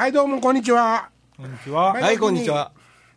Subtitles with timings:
[0.00, 1.10] はいどうもこんにちは。
[1.36, 1.92] こんにちは。
[1.92, 2.72] はい、こんにちは。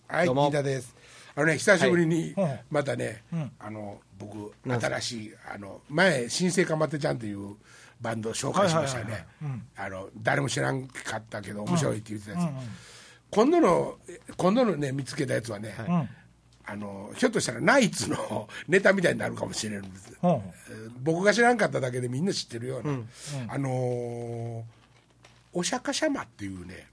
[0.05, 0.51] はいどうも。
[0.51, 0.93] 金田です。
[1.33, 2.63] あのね久しぶりにはい。
[2.69, 3.49] またね、ん。
[3.57, 7.55] あの僕新しいあの前新生かまってちゃんという
[8.01, 9.25] バンドを紹介しましたね。
[9.77, 12.63] あの誰も知らんかったけど面白いって言ってたやつ、うんうん。
[13.31, 13.97] 今度の
[14.35, 16.09] 今度のね見つけたやつはね、うん。
[16.65, 20.11] あのひょっとしたらナイツの ネタみたいになるかもしれないんです。
[20.21, 20.29] うん。
[20.31, 20.43] えー
[21.01, 22.99] 僕が知らんかっただけでみんな知ってるような、
[23.47, 24.82] あのー
[25.53, 26.87] お釈迦様」っていうね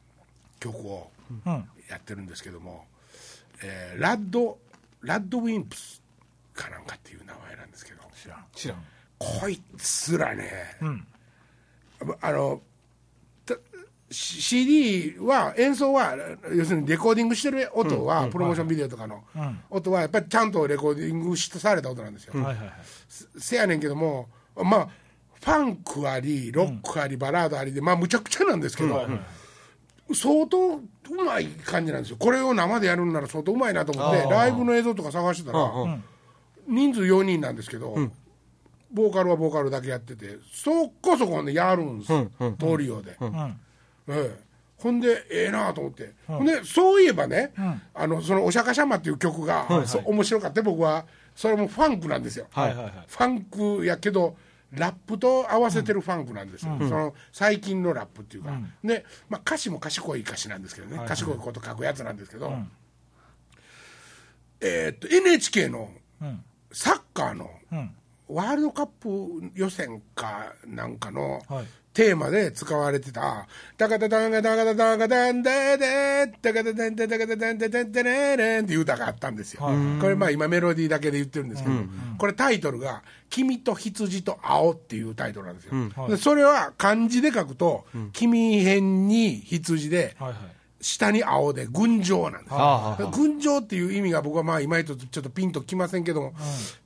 [0.59, 1.11] 曲を
[1.47, 1.69] うん。
[1.89, 2.84] やってるんですけども、
[3.62, 4.59] えーラッド
[5.03, 6.01] ラッドウィンプス
[6.55, 8.45] かなんかっていう名前なんですけど知らん。
[8.55, 8.84] 知らん。
[9.19, 11.07] こいつらね、うん。
[12.20, 12.62] あの
[14.12, 16.17] CD は演奏は
[16.53, 22.73] 要するにレコーディングしてる音は、プロモーションビデオとかのうん音はやっぱりちゃんとレコーディングしされた音なんですよ、はいはいはい。
[23.39, 24.89] せやねんけどもまあ
[25.41, 29.07] ファンクありロックあり、バラードありでまあむちゃくちゃなんですけど、
[30.15, 30.81] 相当う
[31.25, 32.17] まい感じなんですよ。
[32.19, 36.05] これを生でやるんなら相当うまいなと思ってライブの映像とか探してたら、うん
[36.69, 37.97] 人数4人なんですけど、
[38.92, 43.17] ボーカルはボーカルだけやっててそこそこねやるんですよ、トリオで、
[44.77, 47.83] ほんでええなと思って、ほんでそういえばね、ん。
[47.92, 50.62] あのその「お釈迦様」っていう曲が、そう面白かった。
[50.62, 52.47] 僕はそれもファンクなんですよ。
[52.53, 53.41] ファン
[53.79, 54.36] クやけど
[54.73, 58.53] ラップと合わせてるファンクなんですよ、その最近のラップっていうか、
[58.85, 62.53] で、まあ、歌詞も賢い歌詞なんですけどね、賢いこと書くやつなんですけど、
[64.61, 66.45] えーっと NHK のうん。
[66.73, 67.95] サッカーのうん。
[68.29, 79.62] ワールドカップ予選かなんかのはいテーマで使われてた「ダカダダンガダガダダンガダンダデダカダダンダダカダダンダダンダレレン」っていう歌があったんですよ、
[80.00, 81.74] これまあ今メロディーだけで言ってるんですけど、
[82.16, 90.16] これタイトルが「君と羊と青」っていうタイトルなんですよ、でそれは漢字で書くと「君辺に羊で」。
[90.83, 96.33] 下に青で群青なんですよ、はあは群青っていう意味が僕はまあ今いとちょっとピンときませんけども、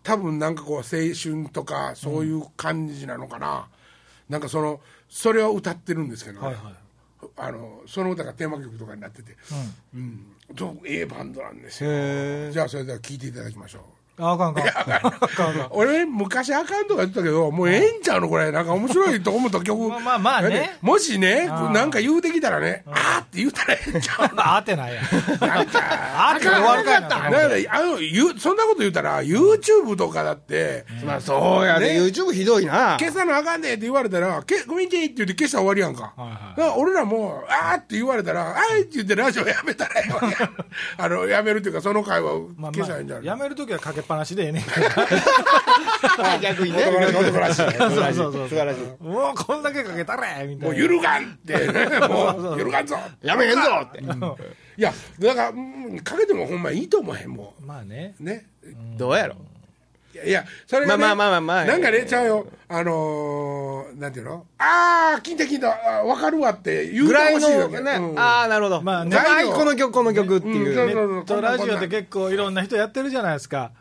[0.03, 3.69] 多分なんかこう青春とかそういう感じなのかな、
[4.29, 4.81] なんかその
[5.15, 6.75] それを歌ってるんですけどね、はいはい。
[7.37, 9.37] あのその歌がテーマ曲とかになってて、
[9.95, 10.27] うん。
[10.57, 11.91] とええバンドなんですよ。
[11.93, 13.83] へじゃあそれでは聴いていただきましょう
[14.19, 14.69] ああかんあかん。
[14.69, 15.67] あかんあかん。
[15.71, 18.51] 俺昔あかんとか言ってたけどもうええんちゃうのこれ。
[18.53, 19.89] なんか面白いと思った曲。
[19.89, 25.05] まあまあまあねもしねなんか言うてきたらねあーって言うたらええんちゃう あってないやん。
[25.41, 25.81] なんか
[26.17, 27.09] あって終わるかいな。
[27.09, 27.31] だから
[27.71, 27.99] あの
[28.39, 31.95] そんなこと言うたら YouTube とかだって、まあ、そうやね。
[31.95, 32.01] ね。
[32.01, 32.97] YouTube ひどいな。
[32.99, 36.15] 消さなあかんねんって言われたら「けごめんね」って言って消したら終わりやんか、
[36.77, 40.51] 俺らも「あー」って言われたら「あー」って言ってラジオやめたらええわけや
[40.99, 44.71] あのやめるっていうかその会話をまあまあ、消したらいいんじゃないやめるときはかけっぱなしでええねんけ
[46.23, 46.85] あ 逆にね。
[46.85, 48.25] 男らしい男らしいど。
[48.25, 48.49] そうそうそう。
[48.49, 49.03] 素晴らしい。
[49.03, 50.69] もうこんだけかけたれみたいな。
[50.69, 54.01] もう揺るがんってねもう揺るがんぞやめへんぞって。
[54.77, 58.15] いやだから、うんかけてもほんまいいと思えんもまあね。
[58.21, 58.47] うね
[58.97, 59.45] どうやろいや
[60.25, 61.65] いやそれが、ね、まあまあまあまあまあ。
[61.65, 62.47] なんかねちゃうよ。
[62.69, 64.47] あのー、なんていうの？
[64.59, 68.19] ああ聞いた聞いたあ分かるわって言うてぐらいのね、うん。
[68.19, 68.83] ああ、なるほど。
[68.83, 70.81] まあねはい、この曲、この曲っていう。
[70.81, 73.73] うんネットラジオって結構いろんな人やってるじゃないですか。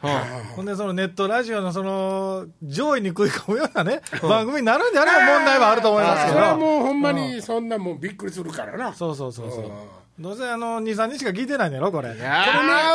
[0.56, 6.58] ほんで、そのネットラジオのその上位に食い込むようなね、番組になるんであれば問題はあると思いますけそれはど。
[6.58, 8.94] もうほんまにそんなもうびっくりするからな。
[8.94, 9.72] そうそうそうそう。
[10.20, 12.14] どうせあの、2、3人しか聞いてないんだろ、これ。
[12.14, 12.44] いや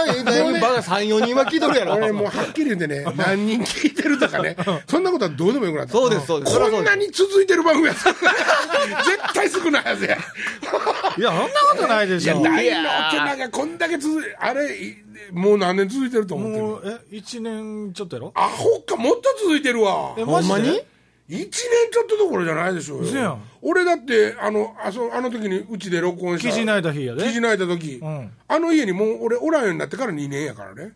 [0.07, 1.95] ー、だいぶバカ3、4人は聞いとるやろ。
[1.95, 4.57] 俺もうはっきり言ってね 何人聞いてるとかね
[4.89, 5.93] そんなことはどうでもよくなった。
[5.93, 6.57] そうですそうです。
[6.57, 10.17] こんなに続いてる番組やったら絶対少ないはずや。
[10.17, 12.41] いや、そんなことないでいやしょ。
[12.41, 14.97] 大のってなんかこんだけ続いあれい
[15.33, 18.33] もう何年続いてると思ってるもう、え、1年ちょっとやろ。
[18.37, 20.15] アホかもっと続いてるわ。
[20.17, 20.81] え、ほんまに？
[21.29, 21.51] 1年
[21.93, 23.39] ちょっとどころじゃないでしょうよ。
[23.61, 27.23] 俺だってあのあそあの時にうちで録音した記事泣いた日やで。
[27.25, 28.33] 記事泣いた時、うん。
[28.49, 30.93] あの家にもう俺おらんようになってから2年やからね。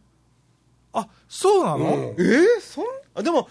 [0.94, 2.14] あ、そうなの、うん。
[2.18, 2.84] えー、そん？
[3.14, 3.48] あでも、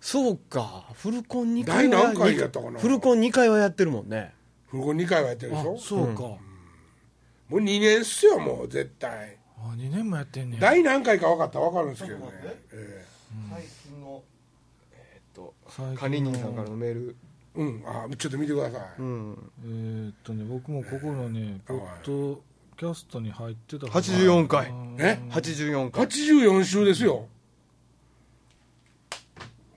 [0.00, 0.86] そうか。
[0.94, 1.96] フルコン2回は。
[1.98, 2.78] 第何回やったかな？
[2.78, 4.32] フルコン2回はやってるもんね。
[4.68, 5.74] フルコン2回はやってるでしょ？
[5.76, 6.22] あ、そうか。
[6.22, 6.38] も
[7.50, 9.36] う2年っすよもう絶対。
[9.58, 10.60] あ、2年もやってんねや。
[10.62, 13.56] 第何回か分かったら分かるんですけどね、ええー。
[13.56, 13.83] っ
[15.76, 17.16] と最近の、カリニンさんからのメール。
[17.20, 19.52] えうんあちょっと見てください、うん。
[19.64, 22.42] えーっとね、僕もここのね、ポッド
[22.76, 24.72] キャストに入ってた84回。
[24.98, 26.06] え？84回。
[26.06, 27.28] 84週ですよ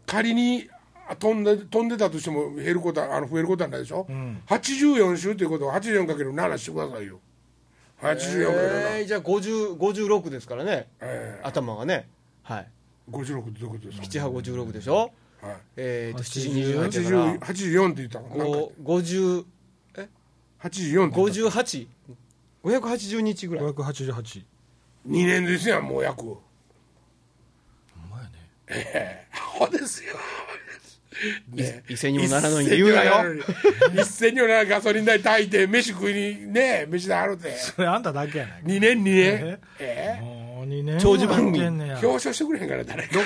[0.07, 0.67] 仮に
[1.07, 7.19] あ飛んで飛んでたとしても減ることはあの増えることはないでしょ、ん84週ということは 84×7 してくださいよ
[8.01, 10.87] 84×7、えー、じゃあ50 56ですからね。
[11.01, 12.07] え頭がね。
[12.43, 12.67] はい。
[13.11, 15.11] ー、56ってどういうことですか？7波56でしょ？
[15.41, 15.57] はい。
[15.77, 17.47] えーと、7時80 28だから。
[17.47, 18.27] 80 84って言ったの？
[18.29, 18.43] なんか。
[18.83, 19.45] ご50
[19.97, 20.09] え
[20.61, 21.87] ？84って58
[22.63, 23.65] 580日ぐらい。
[23.65, 24.43] 588
[25.07, 26.23] 2年ですやんもう約。
[26.23, 26.37] ほん
[28.09, 28.29] まやね。
[28.67, 30.15] ええほですよ。
[31.49, 31.83] ね。
[31.87, 33.23] 一銭にもならんのに言うなよ。
[33.93, 36.53] 一銭にもならんガソリン代炊いて飯食いに。
[36.53, 37.57] ね飯代あるて。
[37.57, 38.67] それあんただけやないか。
[38.67, 39.59] 2年2年。
[39.79, 40.19] え？
[40.19, 41.59] えもう2年長寿番組。
[41.63, 43.19] 表彰してくれへんから誰か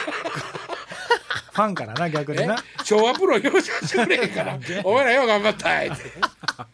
[1.52, 2.46] ファンからな逆にえ？
[2.48, 4.58] な昭和プロ表彰してくれへんから。
[4.86, 5.98] お前らよう頑張ったいって。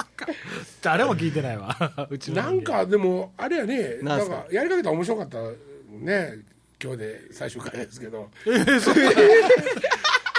[0.82, 1.76] 誰も聞いてないわ。
[2.10, 4.26] うちのなんかでもあれやねなんか？
[4.44, 5.38] かやりかけたら面白かった
[5.92, 6.40] ね。
[6.82, 8.30] 今日で最終回ですけど。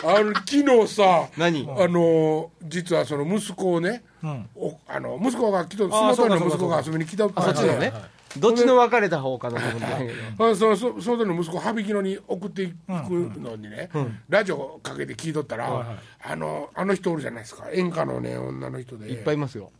[0.04, 1.68] あの昨日さ何？
[1.76, 4.48] あの実はその息子をね、うん。
[4.54, 7.92] おあの息子が来とあー相撲取りの息子が遊びに来たっちのね
[8.36, 10.50] どっちの別れた方かなと思ったんやけど。
[10.50, 13.88] あそのそ相撲取りの息子羽曳野に送っていくのにね、
[14.28, 15.98] ラジオかけて聞いとったら、はいはい。
[16.32, 17.70] あのあの人おるじゃないですか。
[17.72, 19.08] 演歌のね女の人で。
[19.08, 19.72] いっぱいいますよ。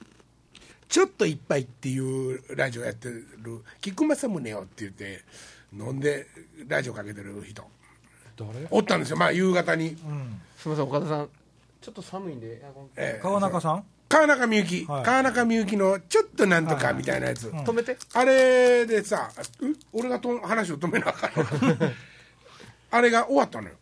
[0.88, 3.26] ちょっといっぱいっていうラジオやってる。
[3.82, 5.20] 菊正宗よって言って
[5.72, 6.26] 飲んで
[6.66, 7.62] ラジオかけてる人。
[8.36, 8.66] 誰？
[8.70, 9.18] おったんですよ。
[9.18, 10.40] まあ夕方に、うん。
[10.56, 11.28] すみません岡田さん。
[11.80, 12.62] ちょっと寒いんで
[12.96, 13.20] ええ。
[13.22, 13.84] 川中さん？
[14.08, 15.05] 川中美幸、はい。
[15.05, 17.96] 川中美幸のちょっとなんとかみたいなやつ、止めて。
[18.14, 21.76] あれでさう俺がと話を止めなあかんの。
[22.90, 23.75] あれが終わったのよ。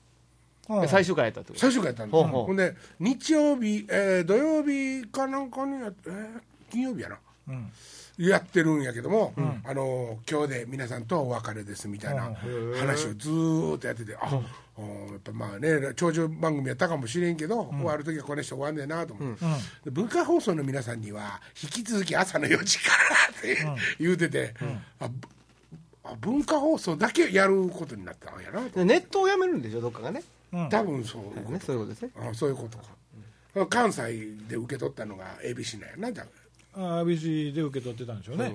[0.68, 0.88] うん。
[0.88, 1.60] 最終回やったってこと？
[1.60, 2.22] 最終回やったんですよ。
[2.24, 2.46] ほうほう。
[2.46, 6.40] ほんで日曜日、えー土曜日かなんかにやっ、えー
[6.72, 7.18] 金曜日やな。
[7.48, 7.72] うん
[8.18, 9.34] やってるんやけども、
[9.64, 12.34] あの今日で皆さんとお別れですみたいな
[12.78, 14.40] 話をずーっとやってて、あ、
[14.76, 14.82] お
[15.12, 19.44] やっぱまあね長寿番組やったかもしれんけど、終わる時はこの人終わんねえなと思って、
[19.84, 22.90] で文化放送の皆さんには引き続き朝の4時か
[23.64, 24.54] らって言うてて、
[25.00, 25.10] あ
[26.20, 30.22] 文化放送だけやることになったんやなネットをやめるんでしょどっかがね。
[30.52, 30.68] うん。
[30.68, 31.50] 多分そういうこと。
[31.50, 32.10] ねそういうことですね。
[32.16, 32.84] あそういうことか。
[33.68, 36.28] 関西で受け取ったのが ABC なんやなだか
[36.76, 38.52] あ ABC で受け取ってたんでしょうね。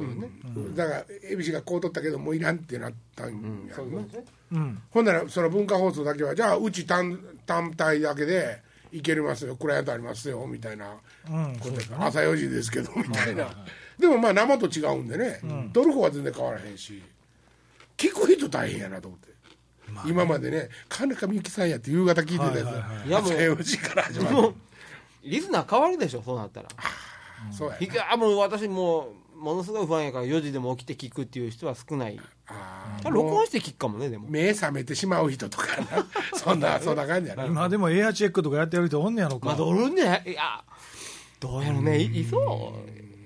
[0.75, 3.75] ら、だから ABC がこう取ったけどもういらんってなったんや。
[3.77, 4.05] ろな、
[4.51, 4.81] うん。
[4.91, 9.55] ほんならその文化放送だけはじゃあうち単単体だけでいけますよ。
[9.55, 10.93] クライアントありますよみたいな。
[11.29, 13.49] うんことで朝4時ですけどみたいな。
[13.97, 15.39] でもまあ生と違うんでね、
[15.73, 17.01] 取る方は全然変わらへんし。
[17.97, 19.31] 聞く人大変やなと思って。
[20.05, 23.07] 今までね金中美幸さんやって夕方聞いてたやつ、はいはいはい。
[23.07, 24.53] いやもう朝4時から始まる。
[25.23, 26.69] リスナー変わるでしょそうなったら
[27.51, 32.19] そうやいやもう私もうものすごい不安やから4時でも起きて聞くっていう人は少ない。
[32.47, 34.27] あー録音して聞くかもねでも。
[34.29, 36.05] 目覚めてしまう人とかな。
[36.37, 37.45] そんな そんな感じやな。
[37.45, 39.47] 今でもエアチェックとかやってる人おんねやろか。
[39.47, 40.23] まあどるんね。
[40.27, 40.63] いや
[41.39, 41.99] どうやろね。
[41.99, 42.73] いいそ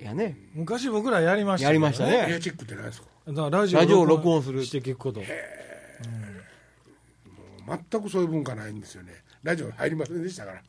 [0.00, 0.38] うやね。
[0.54, 2.26] 昔僕らやりましたやりましたね。
[2.30, 3.08] エアチェックって何ですか？
[3.28, 5.20] だからラジオラジオを録音するして聞くこと。
[7.90, 9.12] 全くそういう文化ないんですよね。
[9.42, 10.62] ラジオ入りませんでしたから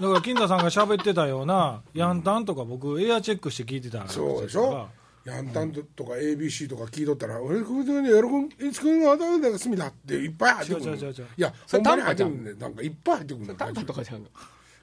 [0.00, 4.88] だから金田さんが喋ってたようなヤンタンとか僕エアチェックして聞いてたそうでしょ？
[5.24, 10.84] ヤンタンとか ABC とか聞いとったら「俺これで喜んいつくんが頭が隅だ」っていっぱい入ってくる。
[10.84, 11.26] 違う違う違う違う。
[11.38, 13.54] いやそれほんまに入ってくるんでなんかいっぱい入ってくるの？
[13.54, 14.26] タンタンとかじゃん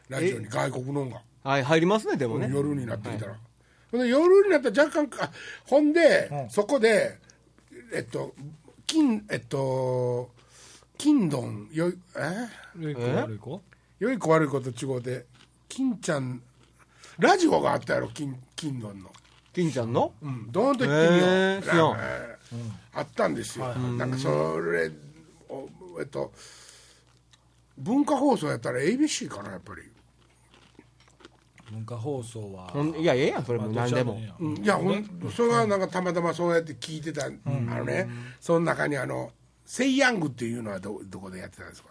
[0.09, 1.21] ラジオに外国のんが。
[1.43, 2.49] はい入りますねでもね。
[2.51, 5.29] 夜になってきたら、夜になったら若干か
[5.65, 6.49] ほんで、うん。
[6.49, 7.19] そこで
[7.93, 8.33] えっと
[8.87, 10.29] 金えっと
[10.97, 12.47] 金ドンよいえ？
[12.79, 13.61] 良い子悪い子？
[14.01, 15.27] 良い子悪い子と違うて
[15.69, 16.41] 金ちゃん
[17.19, 19.11] ラジオがあったやろ金金ドンの。
[19.53, 20.11] 金ちゃんの？
[20.23, 20.51] うん。
[20.51, 21.97] どーんと言ってみよう、
[22.93, 24.89] あったんですよ、なんかそれ
[25.49, 26.31] おえっと
[27.77, 29.83] 文化放送やったら ABC かなやっぱり。
[31.71, 32.73] 文化放送は。
[32.97, 33.45] いやええやん。
[33.45, 34.19] それもまあ何でも。
[34.19, 38.09] いやほんそれはなんかたまたまそうやって聞いてた、あのね
[38.39, 39.31] その中にあの
[39.63, 41.89] セイヤングっていうのはどどこでやってたんですか？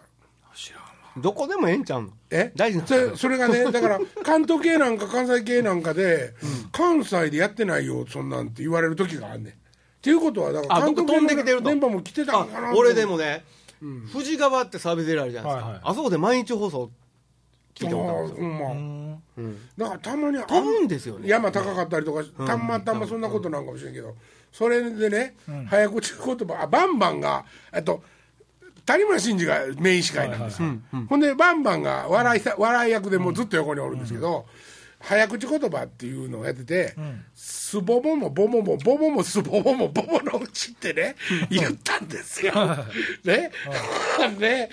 [0.53, 2.09] 知らんわどこでもええんちゃうの？
[2.29, 2.51] え？
[2.55, 6.33] 大事なそれそれがね だから関東系なんか関西系なんかで、
[6.71, 9.53] 関西でやってないよそんなんって言われる時があんねん。
[9.53, 9.55] っ
[10.01, 11.63] ていうことはだからあ関東系どっか飛んできてると。
[11.63, 12.69] の電波も来てたんかな。
[12.69, 13.43] あ俺でもね
[14.13, 15.81] 富士川ってサービスエリアあるじゃないですはいはい。
[15.81, 16.89] かあそこで毎日放送
[17.75, 18.47] 聞いてもらうんですよ。
[18.47, 18.65] うんま。
[18.67, 19.23] あうん。
[19.37, 21.27] うんだからたまにあ飛ぶんですよね。
[21.27, 24.15] 山高かったりとか、たまたまそんなことなんかもしれんけど、
[24.51, 25.35] それでね、
[25.67, 28.03] 早口言葉あバンバンがえっと
[28.85, 30.61] 谷村新司がメイン司会なんです。
[30.61, 30.69] よ、
[31.09, 34.45] ほんでバンバンが笑いさ笑い役でもうずっと横におるんですけど、
[34.99, 36.95] 早口言葉っていうのをやってて、
[37.33, 41.15] スボボもボボもボボもスボボもボボのうちってね、
[41.49, 42.53] 言ったんですよ。
[43.23, 43.51] ね。
[44.39, 44.69] ね、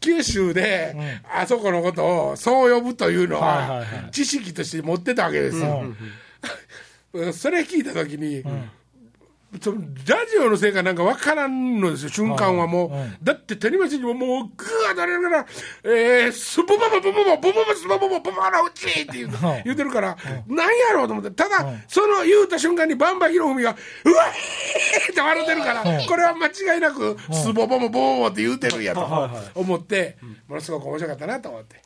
[0.00, 0.94] 九州で、
[1.34, 5.84] あそこのことをそう呼ぶというのはいはいはは、知識として持ってたわけですよ。
[7.32, 8.42] それ聞いた時に、
[9.60, 12.90] そのラジオのせいかなんか分からんのですよ、瞬間はもう。
[12.90, 15.46] はいはいだって、谷町にももう、ぐー当たれるから、
[15.84, 20.16] えー、スボボボボボボボボボスボボボボボのうちって言うはい言うてるから、
[20.46, 30.16] なんやろうと思って、ただ、その言うた瞬間にバンバヒロフミが、うわーって笑ってるから、はいこれは間違いなく、スボボボボボボって言うてるんやとはいはい思って、
[30.48, 31.76] ものすごく面白かったなと思って。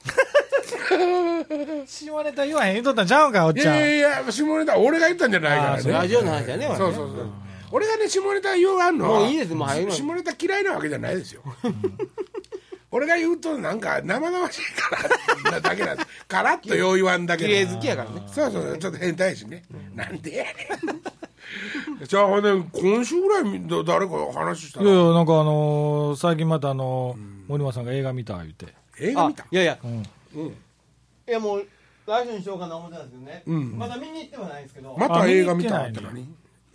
[1.86, 5.92] 下ネタ言わへん言うとったんちゃうんかおっいちゃんやいやいや、下ネタ俺が言ったんじゃないからね。
[5.92, 7.45] ラジオの話だね、そうそうそう。
[7.72, 11.42] 俺がね、下ネタ言うあんのはもういいですもうはい下ネタ嫌いなわけじゃないですよ。
[12.92, 14.96] 俺が言うと、なんか生々しいか
[15.44, 16.08] らなだけなんです。
[16.28, 18.22] カラッとよう言わんだけ綺麗好きやからね。
[18.28, 19.64] そうそうそう、ちょっと変態やしね。
[19.94, 22.06] なんでやねん。
[22.06, 24.86] じゃあ、ほんで、今週ぐらいみだ誰か話したの？
[24.86, 28.70] いやいやなんかあのー最近またあのー森間さんが映画見た言うてあ
[29.00, 29.44] 映画見た？
[29.50, 31.66] いやいや、うんいやもう、
[32.06, 33.42] 来週にしようかな思ってたんですけどね。
[33.46, 34.96] うんまだ見に行ってはないんですけど。
[34.96, 36.28] また映画見たって何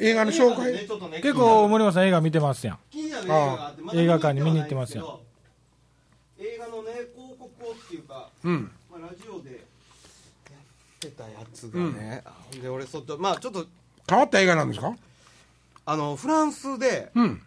[0.04, 0.74] 映画の紹介？
[0.74, 3.10] ねね結構森間さん映画見てますやん映
[4.08, 5.20] 画館に見に行ってますよよ。
[6.40, 8.72] 映画のね、広告をっていうか、うん。
[8.92, 13.68] まあ、ラジオでやってたやつがね、あほんで俺そっとまあちょっと
[14.10, 14.96] 変わった映画なんですか？
[15.86, 17.42] あのフランスでうん。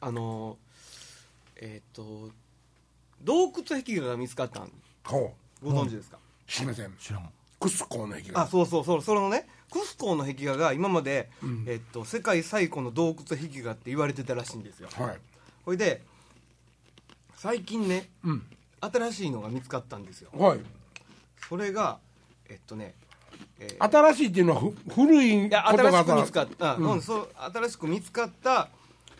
[0.00, 0.56] あの
[1.56, 2.30] えっ、と
[3.22, 4.72] 洞窟壁画が見つかったん
[5.04, 5.70] ほう。
[5.70, 6.16] ご存知ですか、
[6.48, 6.94] すいません。
[6.98, 7.28] 知らん
[7.60, 8.40] クスコーの壁画。
[8.42, 11.64] あそうそうそうそれのねクスコーの壁画が今まで、うん。
[11.66, 14.88] えっと世界最古の洞窟壁画って言われてたらしいんですよ。
[14.92, 15.18] はい。
[15.64, 16.02] ほいで
[17.36, 18.42] 最近ねうん。
[18.80, 20.30] 新しいのが見つかったんですよ。
[20.32, 20.60] はい。
[21.48, 21.98] それが
[22.48, 22.94] えっとね、
[23.58, 26.92] えー新しいっていうのはふ古いことが新しく見つかった、うん。
[26.92, 28.68] うんそう新しく見つかった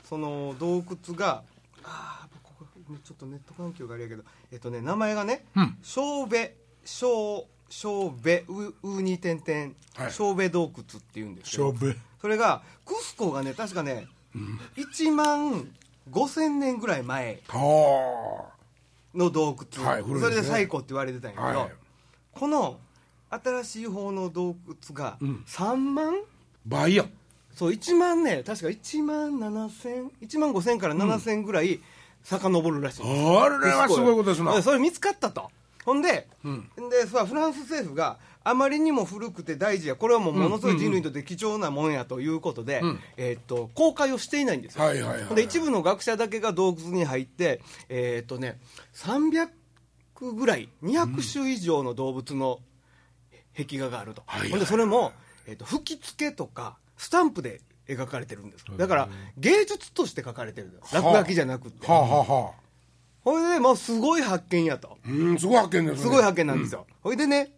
[0.05, 1.43] その洞窟が
[1.85, 2.67] ああここ
[3.05, 5.79] ちょっとネット環境があれやけどえっとね名前がねうん。
[5.83, 6.37] 小部
[6.85, 10.13] 小小部ううに点々はい。
[10.13, 11.75] 小部洞窟っていうんですけど。
[12.21, 14.07] それがクスコがね確かね、
[14.77, 15.71] 1万
[16.11, 18.51] 5000年ぐらい前は
[19.15, 20.21] の洞窟、はいね。
[20.21, 21.71] それで最古って言われてたんやけど、はい。
[22.33, 22.79] この
[23.31, 25.45] 新しい方の洞窟がうん。
[25.47, 26.19] 3万、あ。
[26.67, 27.05] 倍や。
[27.05, 27.11] ん。
[27.55, 31.81] そう1万ね確か1万7000 1万5000から7000ぐらい
[32.23, 33.39] 遡るらしいんです。
[33.39, 34.63] あれはすごいことですな。
[34.63, 35.51] それ見つかったと
[35.85, 36.71] ほんで,、うん。
[36.91, 39.97] でさフランス政府があまりにも古くて大事や。
[39.97, 48.59] これはもうものすごい人類にとって貴重なもんやということで、うんえーっと公開をしていないんですよ、はいはいはいで一部の学者だけが洞窟に入ってえーっとね
[48.95, 49.49] 300
[50.37, 52.61] ぐらい200種以上の動物の
[53.57, 55.13] 壁画があると、ほんでそれも、
[55.47, 58.65] えーっと吹き付けとかスタンプで描かれてるんです。
[58.77, 62.70] だから芸術として描かれてるんです落書きじゃなくて、はあはあはあ。
[63.23, 64.99] ほいでもうすごい発見やと。
[65.07, 66.03] うん、すごい発見ですね。
[66.03, 67.53] すごい発見なんですよ、ほいでね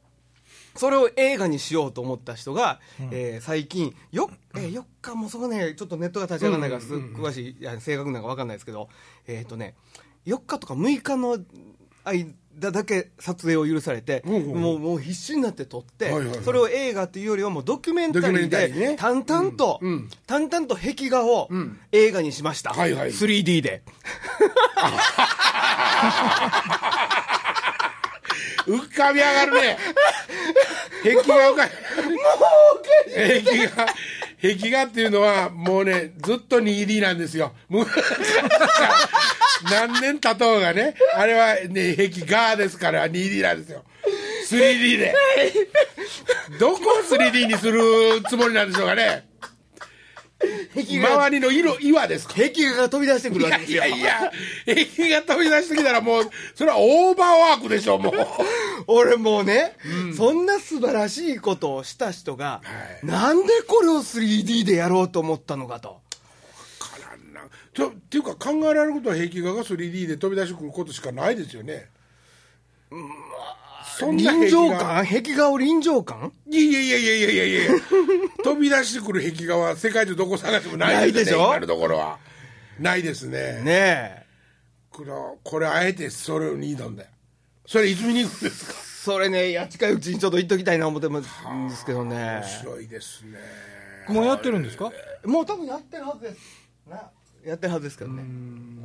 [0.75, 8.89] それを映画にしようと思った人が、えー最近よ、えー、4日もそこねちょっとネットが立ち上がらないからす詳しいいや正確なのか分かんないですけど
[9.27, 9.75] えっ、とね
[10.27, 11.39] 4日とか6日の
[12.05, 16.39] 間だけ撮影を許されて、うんうんもうもう必死になって撮って、はいはいはい。
[16.45, 20.09] それを映画っていうよりはもうドキュメンタリーで淡々と、うんうん。
[20.27, 21.79] 淡々と壁画をん。
[21.93, 23.11] 映画にしました、はいはい。
[23.11, 23.83] 3D で。
[28.67, 29.79] 浮かび上がるね。
[31.03, 31.73] 壁画浮かび。
[33.13, 33.87] 壁画、
[34.41, 37.53] 壁画っていうのはもうね、ずっと 2D なんですよ。
[39.71, 43.85] 何年経とうがね、あれはね、壁画ですから 2D なんですよ。
[44.51, 45.15] 3D で。
[46.59, 47.81] どこを 3D にする
[48.29, 49.29] つもりなんでしょうかね。
[50.75, 54.33] 周りの色、岩ですか壁画が飛び出してくるわけですいよやいや、
[54.67, 58.15] 壁が飛び出してきたらもう、それはオーバーワークでしょ、もう。
[58.89, 59.77] 俺もうね、
[60.17, 66.02] そんな素晴らしいことをした人が、はいなんでこれを 3D でやろうと思ったのかと。
[67.75, 71.89] っていうか考えられることは壁画が 3D で飛び出してくることしかないですよね。
[73.99, 75.07] そんな壁臨場画感？
[75.07, 76.33] 壁画を臨場感？
[76.51, 77.63] いやいやいやいやいやいや。
[77.65, 77.73] い や
[78.45, 81.39] 飛び出してくる壁画は世界中どこ探してもないないでしょ？
[81.49, 82.19] 今のところは。
[82.79, 83.61] ないですね。
[83.63, 84.23] ねえ。
[84.91, 85.13] これ
[85.43, 87.09] これあえてそれに挑んだよ
[87.65, 88.73] それいつ見に行くんですか？
[88.75, 92.15] それね、やっ近いうちにちょっと言っときたいな思ってますんですけどね。
[92.17, 92.45] 面。
[92.45, 93.39] 白いですね。
[94.09, 94.93] もうやってるんですか？
[95.25, 96.39] もう多分やってるはずです。
[96.89, 97.11] な
[97.45, 98.23] やってるはずですけどね。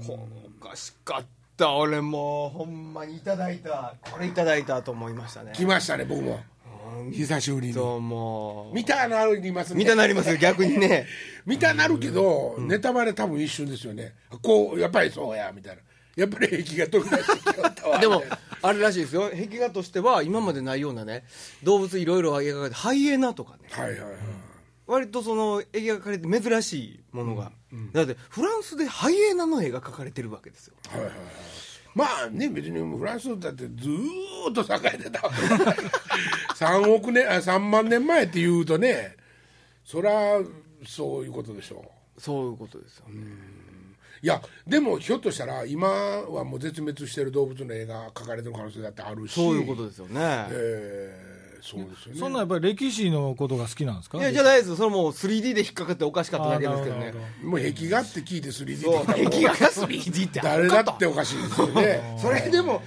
[0.06, 0.28] こ
[0.62, 1.74] おかしかった。
[1.74, 3.96] 俺もうほんまにいただいた。
[4.02, 5.54] これいただいたと思いましたね。
[5.56, 6.40] 来ましたね僕も
[7.12, 8.76] 久しぶりにそうもう。
[8.76, 11.06] 見たなりますね見たなりますよ、逆にね。
[11.46, 15.82] 見たなるけど、ネタバレ多分一瞬ですよねこうやっぱりそうやみたいな
[16.16, 18.24] やっぱり壁が飛び出してきたわ でも、
[18.62, 19.30] あれらしいですよ。
[19.30, 21.24] 壁画としては、今までないようなね、
[21.64, 24.10] 動物いろいろ描かれて、ハイエナとかね、はいはいはい
[24.88, 27.52] 割とその絵が描かれて珍しいものが、
[27.94, 30.76] だってフランスでハイエナの絵が描かれてるわけですよ。
[30.90, 31.18] はいはいはい。
[31.96, 35.28] まあね別にフランスだってずーっと栄えてた。
[35.28, 35.42] わけ
[36.56, 39.16] 3億年あ3万年前っていうとね
[39.84, 40.40] そりゃ
[40.86, 41.84] そういうことでしょ
[42.18, 42.22] う。
[42.22, 43.22] そういうことですよね、
[44.24, 49.34] いやでもひょっとしたら今はもう絶滅してる動物の絵が描かれてる可能性だってあるし。
[49.34, 52.20] そういうことですよね、えーそうですよね。
[52.20, 54.18] そんなやっぱり歴史のことが好きなんですか？
[54.18, 54.76] いやじゃないです。
[54.76, 57.14] それもう 3D で引っかかっておかしかっただけですけどね。
[57.42, 57.48] ど。
[57.48, 62.18] もう壁画って聞いて 3D そうって壁画が 3D ってあ誰だっておかしいですよね。
[62.22, 62.82] それでも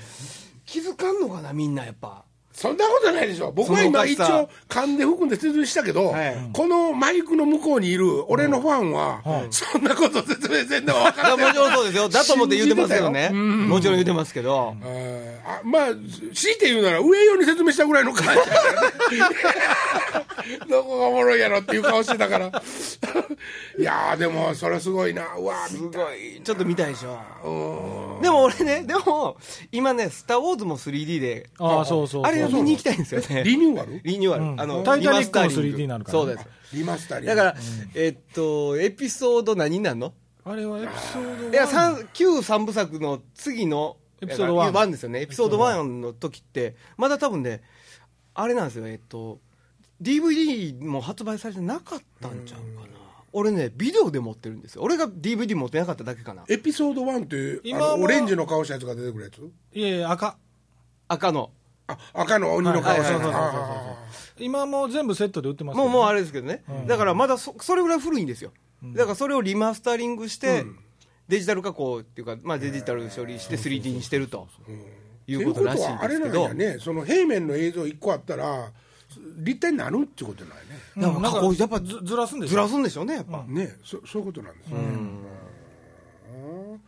[0.67, 3.53] 気づかんのかなみんなやっぱそんなことないでしょ。
[3.53, 6.37] 僕は今一応勘で含んで説明したけど、はい。
[6.53, 11.45] このマイクの向こうにいる俺のファンは、そんなこと説明せんでも分かってい。
[11.45, 12.09] やもちろんそうですよ。
[12.09, 13.31] だと思って言ってますけどね。
[13.31, 14.75] もちろん言ってますけど。
[14.85, 15.87] えーあまあ
[16.35, 20.19] 強いて言うなら上用に説明したぐらいの感じだからね。
[20.69, 22.47] どこがおもろいやろっていう顔してたから。
[23.79, 25.27] いやーでもそれすごいな。
[25.39, 26.41] うわすごい。
[26.43, 28.19] ちょっと見たいでしょ。
[28.23, 29.37] でも俺ねでも
[29.73, 31.51] 今ね「スター・ウォーズ」も 3D で。
[31.59, 32.23] ああそうそうそう。
[32.25, 33.45] あれを見に行きたいんですよね。
[33.45, 34.01] リニューアル？
[34.03, 34.61] リニューアル、うん。
[34.61, 35.77] あのタイタニックもリマスタリング。
[35.77, 36.25] 3D になるからね。
[36.25, 36.49] そうです。
[36.75, 37.35] リマスタリング。
[37.35, 37.57] だから、
[37.95, 40.15] えっとエピソード何になるの？
[40.45, 45.21] あれはエピソードいや1三旧三部作の次のエピソード1 1ですよね。
[45.21, 47.63] エピソード1の時ってまだ多分ね
[48.35, 48.89] あれなんですよ。
[48.89, 49.39] えっと
[50.01, 52.89] DVD も発売されてなかったんちゃうかな。
[53.33, 54.83] 俺ねビデオで持ってるんですよ。
[54.83, 56.45] 俺が DVD 持ってなかっただけかな。
[56.49, 59.39] エピソード1っていう今オレンジの顔したやつが出てくるやつ？
[59.73, 60.37] いやいや赤。
[61.07, 61.51] 赤の
[61.91, 63.35] あ赤の鬼の顔したやつはいはいはい。
[63.35, 63.57] はい
[63.97, 70.65] あ今もう全部セットで売ってますけどもうもうあれですけどね、だからまだそそれぐらい古いんですよ、だからそれをリマスタリングして、
[71.29, 74.49] デジタル加工っていうか、まあ、デジタル処理して 3D にしてると
[75.27, 78.73] いーうことらしいんっていうことはあれなんですけどやねその平面の映像1個あったら
[79.37, 80.63] 立体になるってことないね。
[80.97, 86.81] うんだから加工やっぱずずらすんでしょずらすんでしょうねやっぱ、ねそそういうことなんですよね、うん。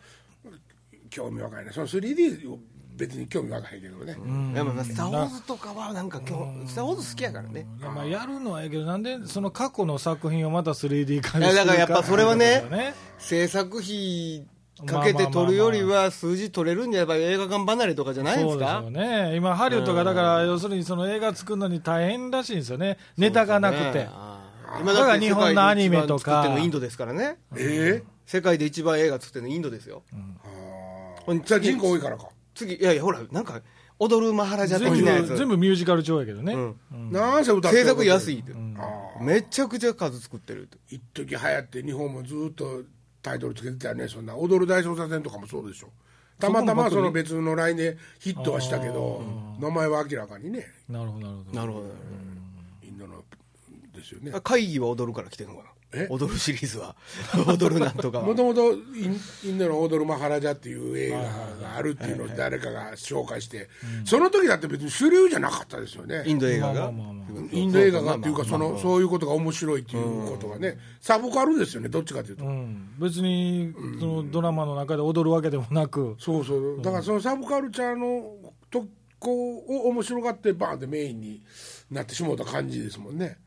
[1.11, 1.75] 興味わかんない。
[1.75, 2.59] その 3D を
[2.97, 7.67] 別に興味わかんないけどね、いやまあまあスター・ウォーズとかはなんか今日スター・ウォーズ好きやからね。
[7.81, 14.47] まあやるのはええけどなんでその過去の作品をまた 3D 化いやだからやっぱそれはねね制作費
[14.87, 18.81] かけて撮るよりは数字取れるんじゃやっぱ映画館離れとかじゃないんですか？
[18.83, 19.37] そうですよね。
[19.37, 22.99] 今ハリウッドがだから要するにその映画作るのに大変らしいんですよね。
[23.17, 24.87] ネタがなくて、あー。
[24.87, 27.39] だから日本のアニメとか世界で一番作ってるのインドですからね。
[27.57, 30.03] え世界で一番映画作ってるのインドですよ、
[31.45, 33.61] じゃあ人口多いからか次いやいやほらなんか
[33.99, 35.29] 踊るマハラジャ的全なやつ。
[35.29, 37.13] 部全部ミュージカル調やけどね、うん。
[37.13, 38.53] なんせ歌って制作安いって、
[39.21, 40.79] めちゃくちゃ数作ってるって。
[40.89, 42.83] 一時流行って日本もずっと
[43.23, 44.09] タイトルつけてたよね。
[44.09, 45.91] そんな踊る大捜査線とかもそうでしょ。
[46.41, 49.23] たまたまその別のラインでヒットはしたけど
[49.61, 50.67] 名前は明らかにね。
[50.89, 51.61] なるほどなるほど。
[51.61, 51.87] なるほど、
[52.83, 53.23] インドの
[53.95, 54.33] ですよね。
[54.35, 55.69] あ会議は踊るから来てるのかな。
[55.69, 55.72] え
[56.09, 56.95] 踊るシリーズは。
[57.47, 58.25] 踊るなんとかは。
[58.25, 63.69] もともとインドの「踊るマハラジャ」っていう映画があるっていうのを誰かが紹介して
[64.05, 66.23] その時だって別に主流じゃなかったですよね。
[66.27, 66.93] インド映画が、
[67.51, 72.45] インド映画がっていうかそのそういうことが面白いっていうことがねサブカルですよねどっちかというと。
[72.45, 78.87] うん、別にそのドラマの中で踊るわけでもなく、そうそうだからそのサブカルチャーのと
[79.19, 81.43] こを面白がってバーンってメインに
[81.91, 83.39] なってしもうた感じですもんね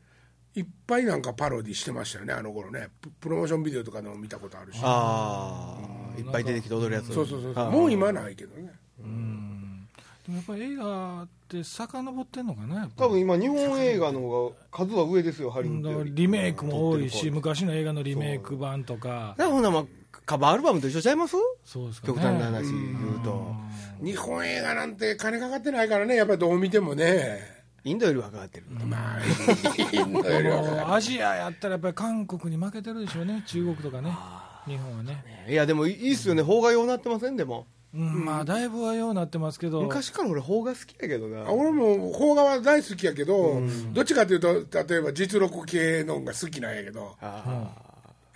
[0.56, 2.88] いっぱいなんかパロディしてましたよねあの頃ね。
[3.00, 4.80] ププロモーションビデオとかでも見たことあるし。
[4.82, 5.76] あ
[6.16, 8.72] あいっぱい出てきて踊るやつそうそうそうあーもう今ないけどね。
[8.98, 16.12] でもやっぱり映画って遡ってんのかな、やっぱ多分今日本映画の方が数は上ですよハリウッドより。
[16.14, 19.34] リメイクも多いし、昔の映画のリメイク版とか。
[19.36, 19.84] だ、からほなまあ
[20.24, 21.36] カバーアルバムと一緒ちゃいます？
[21.64, 22.56] そうですか極端なね。
[22.56, 23.54] 話言うと。
[24.02, 27.55] 日本映画なんて金かかってないからねやっぱりどう見てもね
[27.86, 29.20] インドよりはかかってる、まあ
[29.92, 34.10] インドよりはもうアジアやったらやっぱり韓国に負けてるでしょうね、中国とかね、
[34.66, 35.46] 日本はね。
[35.48, 36.42] いやでもいいっすよね。
[36.42, 37.66] 邦画用になってませんでも。
[37.94, 41.42] うん、まあだいぶはようなってますけど、昔から俺邦画好きやけどな。
[41.42, 47.16] あ俺も邦画は大好きやけど、どっちかというと例えば実録系のが好きなんやけど。
[47.20, 47.70] あ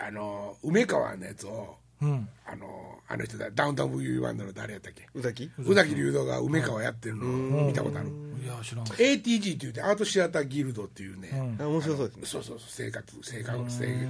[0.03, 3.51] あの梅川のやつをうん、あのあの人だ。
[3.51, 5.09] ダウンタウン V バンドの誰やったっけ？
[5.15, 5.51] 宇崎？
[5.59, 5.95] 宇崎。
[5.95, 7.27] 竜童が梅川やってるの。
[7.67, 8.09] 見たことある？
[8.43, 8.85] いや、知らん。
[8.87, 9.19] ATG っ
[9.53, 12.23] て言ってアートシアターギルドっていうね、あ面白そうですね。
[12.27, 12.69] そうそうそう。
[12.69, 14.09] 生活生活生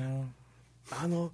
[0.93, 1.33] あの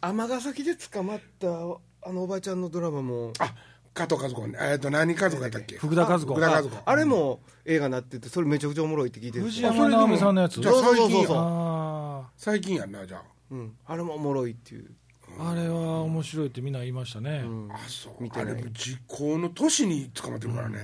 [0.00, 3.32] 尼崎で捕まったあのおばちゃんのドラマも。
[3.38, 3.54] あ
[3.94, 4.58] 加藤和子ね。
[4.60, 5.78] えっと何和子やったっけ？
[5.78, 6.26] 福田和子。
[6.26, 6.70] 福田和子。
[6.84, 9.70] あれも映画になっててそれめちゃくちゃおもろいって聞いてるんですよ。
[9.70, 10.60] 藤山直美さんのやつ。
[10.60, 11.36] じゃあ最近そうそうそうそう。
[11.36, 12.92] やあ最近やん。
[12.92, 14.90] なじゃうん、あれもおもろいっていう
[15.38, 18.22] ああれは面白いってみんな言いましたね、ああそう。
[18.22, 18.52] 見てない。
[18.52, 20.78] あれも時効の年に捕まってるからね、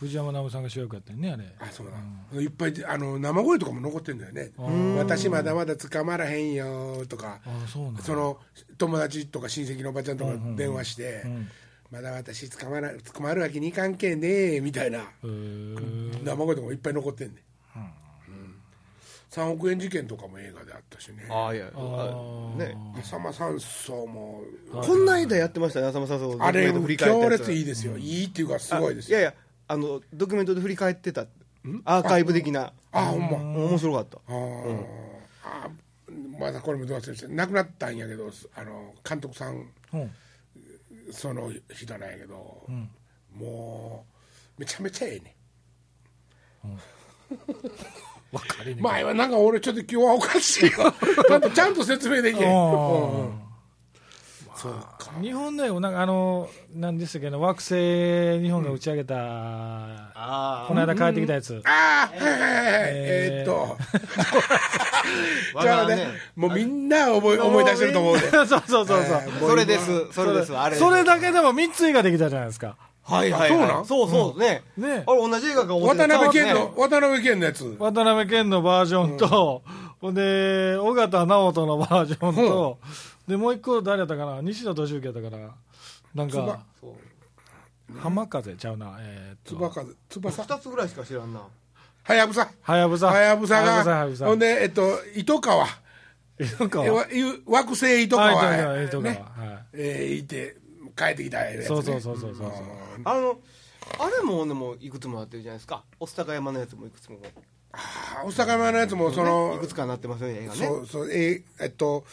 [0.00, 1.44] 藤山直美さんが主役やったよねあれ。
[1.60, 1.86] あそう
[2.32, 4.52] だ、いっぱいあの生声とかも残ってんだよね
[4.98, 7.40] 「私まだまだ捕まらへんよ」とか。
[7.44, 8.38] あそうなんだその
[8.76, 11.24] 友達とか親戚のおばちゃんとか電話して
[11.90, 15.04] 「まだ私捕まら捕まるわけにいかんけんね」みたいな。
[15.22, 17.42] 生声とかもいっぱい残ってんねん、うん、
[19.34, 21.26] 3億円事件とかも映画であったしね。
[21.28, 22.56] ああいやー。
[22.56, 22.76] ね。
[23.00, 29.18] 浅間山荘もこんな間やってましたね浅間さんそうあれ強やつ烈いいですよ、いいっていうかすごいですよ。
[29.18, 29.34] いやいや
[29.66, 31.26] あのドキュメントで振り返ってた
[31.84, 32.72] アーカイブ的な。
[32.92, 33.38] あほんま。
[33.38, 34.18] 面白かった。
[34.28, 34.84] あー、
[35.42, 35.68] あ
[36.38, 40.10] まだこれもどう忘れして亡くなったんやけどあの監督さんうん。
[41.10, 42.66] その人なんやけど、
[43.34, 44.06] も
[44.56, 45.36] うめちゃめちゃええね
[48.80, 50.92] 前はなんか俺ちょっと今日はおかしいよ
[51.28, 52.50] ちゃんとちゃんと説明できへん。
[52.50, 53.20] うん。
[53.20, 53.44] うん
[54.56, 55.12] そうか。
[55.20, 62.90] 日本のなんかあの何でしたっけね惑星日本が打ち上げた、あこの間帰ってきたやつ、ああはいはいはいはい。
[62.94, 63.76] えーっと。
[65.60, 68.30] じゃあねもうみんな覚え思い出してると思うで。
[68.30, 70.12] そうそうそうそう、えーもうそれです。
[70.12, 70.56] それです。
[70.56, 73.76] あれそれだけでも3つ映画できたじゃないですかはいはいそうなん？
[73.76, 75.04] はいそうそうねね。
[75.06, 76.54] あれ同じ映画が渡辺謙ね。
[76.54, 77.76] の渡辺謙のやつ。
[77.78, 79.62] 渡辺謙のバージョンと、
[80.00, 82.78] ほんで尾形直人のバージョンと、
[83.28, 84.40] でもう一個誰やったかな？
[84.40, 85.54] 西田敏行やったかな？
[86.14, 86.60] なんか
[87.98, 88.96] 浜風ちゃうな。
[89.00, 89.56] えーっと。
[89.56, 91.42] 翼翼2つぐらいしか知らんな。
[92.04, 92.48] はやぶさ。
[92.62, 93.08] はやぶさ。
[93.08, 94.26] はやぶさはやぶさはがやぶさ。
[94.26, 94.82] ほんでえっと
[95.14, 95.66] 糸川。
[96.58, 99.14] なんかえわいう惑星糸川はいへはい糸川。
[99.14, 99.20] ね。
[99.36, 100.56] はえーいて
[100.96, 101.64] 帰ってきたやつね。
[101.66, 102.52] そうそうそうそうそう
[103.04, 103.38] あの
[103.98, 105.84] あれもでもいくつもなってるじゃないですか。
[106.00, 107.18] 御巣鷹山のやつもいくつも。
[107.72, 110.66] あー大阪山のやつもそのいくつかなってますよね映画ね。
[110.66, 112.04] そうそうえーえっと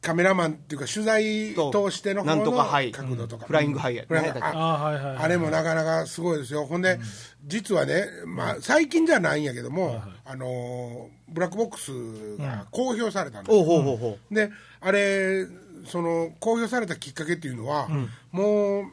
[0.00, 1.22] カメラマンっていうか取材
[1.54, 2.90] 通しての方なんとかのハイ。
[2.90, 3.44] 角度とか。
[3.46, 6.64] フライングハイやフライングねああはいはいはいあれもなかなかすごいですよ。
[6.64, 6.98] ほんで
[7.44, 15.44] 実はねまあ最近じゃないんやけどもあのーブラックボックスが公表されたんですおうほうほうほであれ
[15.86, 17.88] その公表されたきっかけっていうのは、
[18.32, 18.84] もう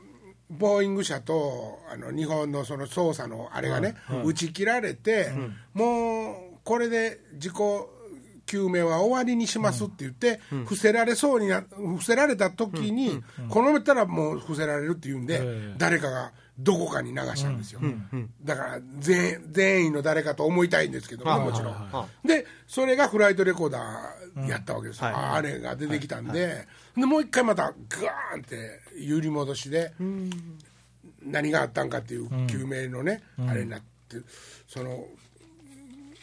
[0.49, 5.29] ボーイング社とあの日本のその捜査のあれがね、打ち切られて、
[5.73, 7.89] もうこれで事故
[8.47, 15.75] 究明は終わりにしますって言って、伏せられそうにな伏せられた時に、このままったらもう伏せられるっていうんで、ええ。
[15.77, 17.81] 誰かがどこかに流したんですよ、
[18.43, 26.65] だから全全員の誰かと思いたいんですけどももちろん、はでそれがフライトレコーダーやったわけですあれが出てきたんで,、
[26.95, 29.93] でもう一回またガーンって揺り戻しで、
[31.23, 34.17] 何があったんかっていう究明のね、あれになって
[34.67, 35.05] その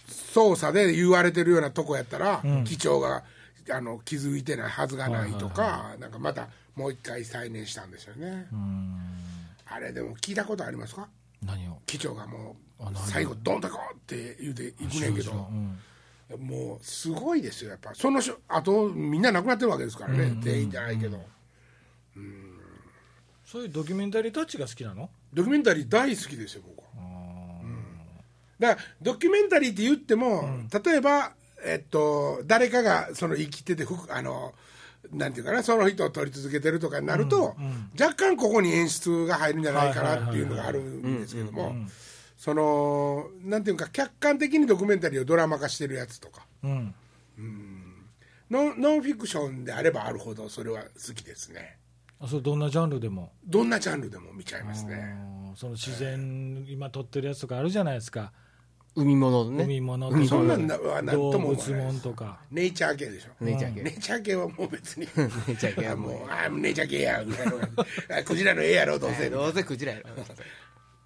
[0.09, 3.23] 捜査で言われてるようなとこやったら、機長が
[3.71, 8.49] あの気づいてないはずがないとか、なんかまたもう一回再燃したんですよね、
[9.67, 11.09] あれでも聞いたことありますか？
[11.43, 11.79] 何を？
[11.87, 15.33] 機長がもう最後ドンとこうって言うていくねんけど、
[16.39, 17.95] もうすごいですよやっぱ。
[17.95, 21.19] その人あとみんな亡くなってるわけですからね、全員じゃないけど、
[23.45, 25.11] そういうドキュメンタリータッチが好きなの？
[25.33, 26.85] ドキュメンタリー大好きですよ僕は、
[28.59, 30.49] だからドキュメンタリーって言っても、
[30.85, 31.33] 例えば
[31.65, 34.53] えっと誰かがその生きててふあの
[35.13, 37.55] なんていうかなその人を撮り続けてるとかになると、
[37.99, 41.75] 若干ここに演出が入るんじゃないかなっていうのがあるんですけども
[42.37, 46.47] そのなんていうか客観的にドキュメンタリーをドラマ化してるやつとか。
[46.63, 46.95] うん。
[48.51, 51.79] ノンノンフィクションであればあるほどそれは好きですね。
[52.21, 53.33] あそれどんなジャンルでも？
[53.47, 55.17] どんなジャンルでも見ちゃいますね。
[55.57, 58.33] その自然今撮ってるやつとかあるじゃないですか
[58.97, 59.65] 海物ね。
[59.65, 61.73] 海物とかそんなんなは何動とも思物わないです。
[61.73, 62.39] もんとか。
[62.51, 63.45] ネイチャー系でしょ。
[63.45, 63.83] ネイチャー系。
[63.83, 65.09] ネイチャー系はもう別に。
[65.17, 66.13] ネイチャー系はもう。
[66.13, 67.55] あもうあネイチャー系やぐらいの
[68.19, 70.01] あクジラの絵やろどうせどうせクジラや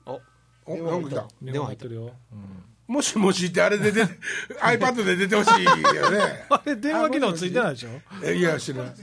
[0.05, 0.21] ろ
[0.67, 1.29] おおなんか来た。
[1.41, 2.95] 電話入ってるよ、うん。
[2.95, 4.13] もしもしってあれで出て
[4.61, 6.45] iPad で出てほしいよね。
[6.51, 7.89] あれ電話機能ついてないでしょ？
[8.23, 8.95] えいや知らない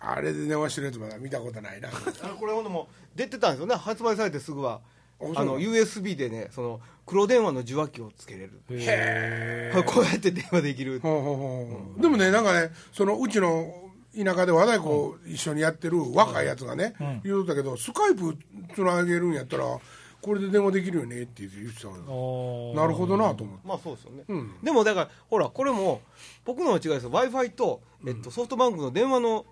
[0.00, 1.88] あれで電話してるやつまだ見たことないな。
[1.88, 3.74] あのこれほんでもう出てたんですよね。
[3.74, 4.80] 発売されてすぐは
[5.20, 8.60] あの USB でねその黒電話の受話器をつけれる。
[8.70, 11.00] へこうやって電話できる。
[11.00, 18.36] ほうほうほうでもねなんかねそのうちの田舎で和太鼓一緒にやってる若いやつがね、言うとったけどスカイプ
[18.74, 19.78] つなげるんやったら
[20.26, 23.68] これで電話できるよねって言ってたなるほどなと思って。
[23.68, 24.54] まあそうですよね、うん。
[24.60, 26.00] でもだからほらこれも
[26.44, 27.10] 僕のは違いですよ。
[27.10, 29.46] W i f i と、えっと、ソフトバンクの電話の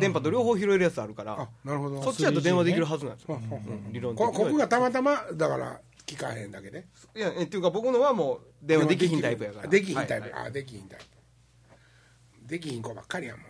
[0.00, 2.02] 電波と両方拾えるやつあるから、あなるほど。
[2.02, 9.68] そっちだと電話できるはずなんですよ、ほうほうほううん理論的にはこここがたまたまだから聞かへんだけでいやえっていうか僕のはもう電話できひんタイプやから。
[9.68, 12.48] できひんタイプ、はいはいあできひんタイプ。
[12.48, 13.44] できひん子ばっかりやもん。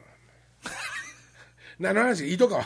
[1.80, 2.30] 何の話？
[2.30, 2.62] 糸川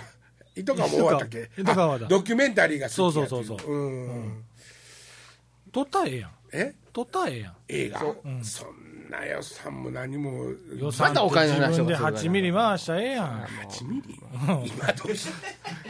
[0.56, 1.50] 糸川も終わったっけ？
[1.58, 2.06] 糸川だ。
[2.06, 3.72] あドキュメンタリーが好きそうそうそうそう。
[3.72, 3.88] う
[4.20, 4.44] ん。
[5.72, 6.30] 撮ったらええやん。
[6.52, 6.74] え？
[6.92, 7.54] 撮ったらええやん。
[7.68, 8.00] 映画、
[8.42, 8.94] そん。
[9.10, 13.44] な予算も何も予算またお金の話自分でをするから8ミリ回したらええやん。
[13.68, 14.20] 8ミリ？
[14.66, 15.32] 今どうして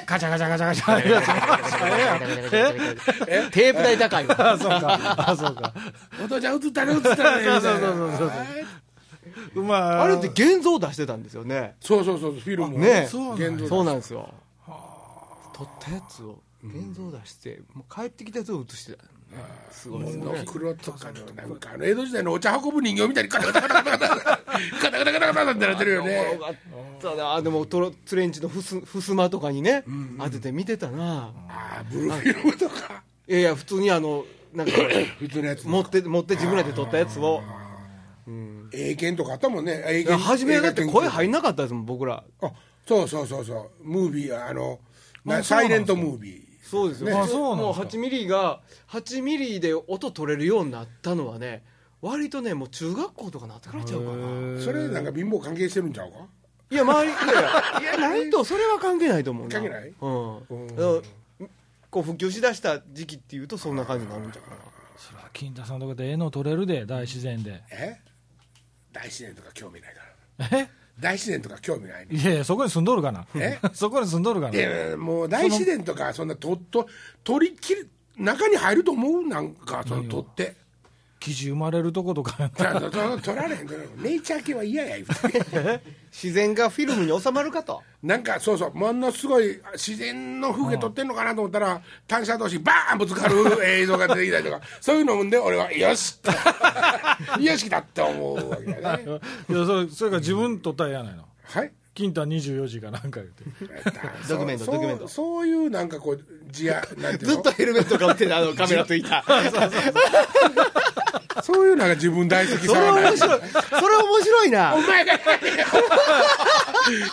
[0.05, 1.07] ガチャガチャガチャガチャ。
[1.07, 2.01] いうやつ回したらえ？
[2.01, 2.05] え？
[2.05, 3.51] やんえ？
[3.51, 4.53] テープ代高いわ。
[4.53, 5.31] あそうか。
[5.31, 5.73] あそうか。
[6.25, 8.31] お父ちゃん映ったね映ったねみたいなそうそうそう
[9.55, 9.63] そうう。
[9.63, 11.77] まいあれって現像出してたんですよね。
[11.81, 13.07] そうそうそうフィルムをね。
[13.09, 14.29] そうなん現像そうなんですよ
[15.55, 19.05] 撮ったやつを現像出して、もう帰ってきたやつを写してた
[19.71, 20.25] すごいですね。
[20.25, 26.55] の黒とかのなんかあの江戸時代のお茶運ぶ人形みたいにカタカタカタカタカタカタカタカタカタってなってるよねよかっ
[27.01, 29.85] たなでもトロツレンチのふすふすまとかにね、
[30.19, 34.73] 当てて見てたなああブルーフィルムとかいやいや普通にあのなんか
[35.19, 37.43] 普通のやつ持って持って自分らで撮ったやつを
[38.73, 42.53] 英検とかあったもんね英検初めはだって声入んんなかったですもん僕らあ
[42.87, 44.79] そうそうそうそうムービーあの
[45.43, 47.15] サイレントムービーそうですよ、ね。
[47.15, 47.97] あそうなんもうですか。
[47.97, 51.63] 8ミリが8ミリで音取れるようになったのはね
[52.01, 54.61] 割とねもう中学校とかなってからちゃうかな。
[54.61, 56.19] それなんか貧乏関係してるんちゃうか？
[56.71, 57.15] いや周りい
[57.85, 59.55] やいやないとそれは関係ないと思うな。
[59.55, 59.93] 関係ない？
[60.01, 61.51] うん、うん。
[61.91, 64.57] こう復旧しだした時期っていうとそんな感じになるんじゃうかな。
[64.97, 67.63] それは金太さんとかでええの撮れるで大自然で。
[67.71, 67.97] え？
[68.93, 70.01] 大自然とか興味ないか
[70.51, 70.59] ら。
[70.59, 70.69] え？
[71.01, 72.17] 大自然とか興味ないね。
[72.17, 73.27] いやいやそこに住んどるかな。
[73.35, 73.59] え？
[73.73, 74.55] そこに住んどるか な。
[74.57, 76.87] いやもう大自然とかそんなとっと
[77.25, 79.27] 取り切る中に入ると思う？
[79.27, 80.55] なんかその取って
[81.25, 82.51] 記事生まれるとことか。
[82.51, 83.87] 取られへん取ら。
[83.97, 84.97] ネイチャー系は嫌や。
[84.99, 85.81] 言うて
[86.13, 87.81] 自然がフィルムに収まるかと。
[88.03, 88.75] なんかそうそう。
[88.75, 94.61] ものすごい自然の風景撮ってんのかなと思ったら単車同士バーンぶつかる映像が出てきたりとか。
[94.83, 96.19] そういうので俺はよし。
[97.41, 99.05] よし来たって思うわけだね。
[99.05, 99.19] いや
[99.65, 101.25] それそれから自分撮ったら嫌ないの。
[101.45, 101.73] はい？
[101.95, 103.45] 金太24時かなんか言って
[104.29, 105.07] ドキュメントそうドキュメント。
[105.09, 107.35] そういうなんかこう字やなんていうの？
[107.37, 109.25] ずっとヘルメットかぶってたあのカメラついた
[111.43, 113.41] そういうなんか自分大好きそれ面白い。
[113.41, 114.75] それ面白いな。
[114.75, 115.67] お前がやれよ。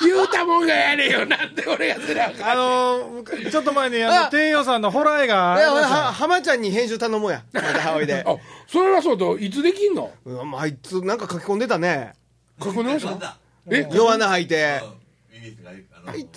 [0.01, 1.25] 言うたもんがやれよ。
[1.25, 7.43] なんで俺がせなあかんあのーちょっと前にあのあ低予算のホラー映画いやありましたよは浜ちゃんに編集頼もうや。
[7.53, 8.23] またハワイで。
[8.25, 8.35] あ
[8.67, 10.11] それはそうといつできんの？
[10.25, 12.13] うわもうあいつなんか書き込んでたね。
[12.61, 13.37] 書き込んでました？
[13.69, 13.87] え？
[13.91, 14.81] 弱な履いて。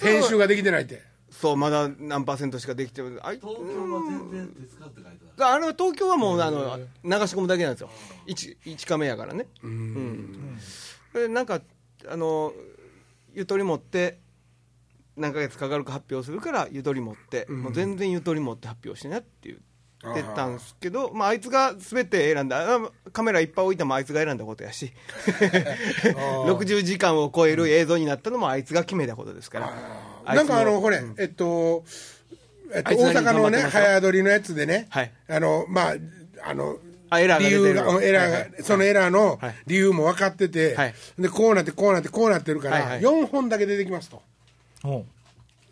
[0.00, 1.02] 編集ができてないって。
[1.30, 7.90] そうまだ何パーセントしかできてるあい東京は全然手使って書いてたあれは東京はもうあの流し込むだけなんですよ。
[8.26, 9.46] 1, 1カメやからね。
[9.62, 10.58] うん。
[11.12, 11.60] でなんか
[12.08, 12.52] あの
[13.32, 14.18] ゆとり持って
[15.16, 19.54] 何ヶ月かかるか発表するからゆとり持って、もう全然ゆとり持って発表してねって
[20.02, 22.76] 言ってたんですけどまあ、あいつが全て選んだ。
[22.76, 24.92] あカメラいっぱい置いたのもあいつが選んだことやし。
[26.04, 30.34] 60 時間を超える映像になったのもあいつが決めたことですから。
[30.34, 31.84] なんかあのこれ、えっと、
[32.72, 35.12] えっと、大阪のね早撮りのやつでね、はい。
[35.28, 35.94] あのまあ
[36.46, 36.76] あの
[37.10, 38.62] あエラーが理由がうんエラーが、はいはい。
[38.62, 39.54] そのエラーのはい。
[39.66, 40.94] 理由も分かってて、はい。
[41.18, 43.00] でこうなってこうなってこうなってるから、はいはい。
[43.00, 44.22] 4本だけ出てきますと。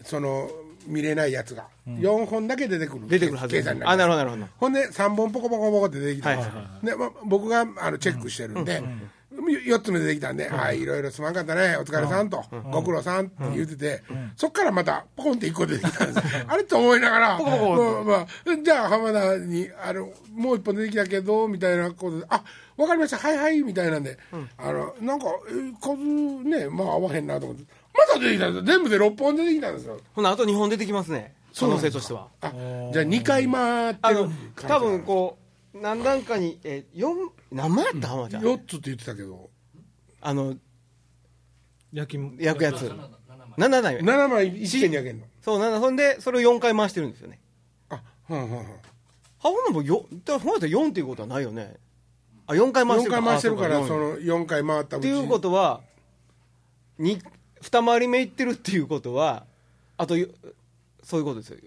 [0.05, 0.51] その
[0.87, 3.09] 見れないやつが、4本だけ出てくる。
[3.09, 4.47] 出てくるはず計算になあなるほどなるほど。
[4.59, 8.83] ほんで3本ポコポコポコって出てきたんですよ、はいでま僕があのチェックしてるんで、
[9.59, 11.77] 4つ目出てきたんで「はいいろいろすまんかったね。
[11.77, 14.03] お疲れさん」と「ご苦労さん」って言ってて、
[14.37, 16.45] そっからまたポコンって1個出てきたんですよ。
[16.49, 17.41] あれと思いながら。
[18.63, 22.43] じゃあ浜田にあの「もう1本出てきたけど」みたいなことで「あ
[22.77, 23.19] 分かりました。
[23.19, 24.19] はいはい」みたいなんで、
[24.59, 27.65] あのなんかえ数ねまあ合わへんなと思って。
[27.95, 28.63] また出てきたんですよ。
[28.63, 30.01] 全部で6本出てきたんですよ。
[30.15, 31.35] ほなあと2本出てきますね。
[31.59, 32.29] 可能性としては。
[32.41, 32.51] あ
[32.93, 34.01] じゃあ2回回って
[34.67, 35.37] 多分こ
[35.75, 38.09] う何段かに、えー、4何枚やった？
[38.09, 39.51] 浜ちゃん、4つって言ってたけど。
[40.21, 40.57] あの
[41.93, 42.91] 焼き焼くやつ。
[43.59, 44.01] 7枚。
[44.01, 44.63] 7枚。
[44.63, 45.27] 一気に焼けんの？
[45.43, 47.41] そうなほんでそれを4回回してるんですよね。
[47.91, 48.67] あはんはんはん。
[48.67, 48.73] は
[49.39, 51.77] ほんのもよだからほんやったら4っていうことはないよね。
[52.47, 55.81] あ4回回して4る回回してるからあその4回回ったっていうことは
[56.99, 57.21] に
[57.61, 59.47] 二回り目いってるっていうことは
[59.97, 60.29] あとよ
[61.03, 61.59] そういうことですよ。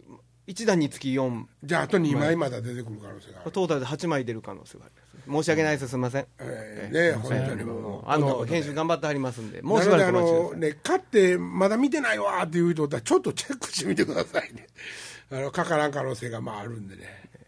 [0.48, 6.28] 1段につき4じゃああと2枚まだ出てくる可能性がある、トータルで8枚出る可能性があります申し訳ないですすみません。
[6.40, 8.04] えーね本当にもう。
[8.06, 14.68] あの編集頑張ってはりますんでもうしばらくお待ちくだのさいね買ってまだ見てないわっていう人はちょっとチェックしてみてくださいね。
[15.32, 17.04] あのかからん可能性がまああるんでね。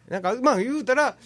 [0.10, 1.18] なんかまあ言うたら、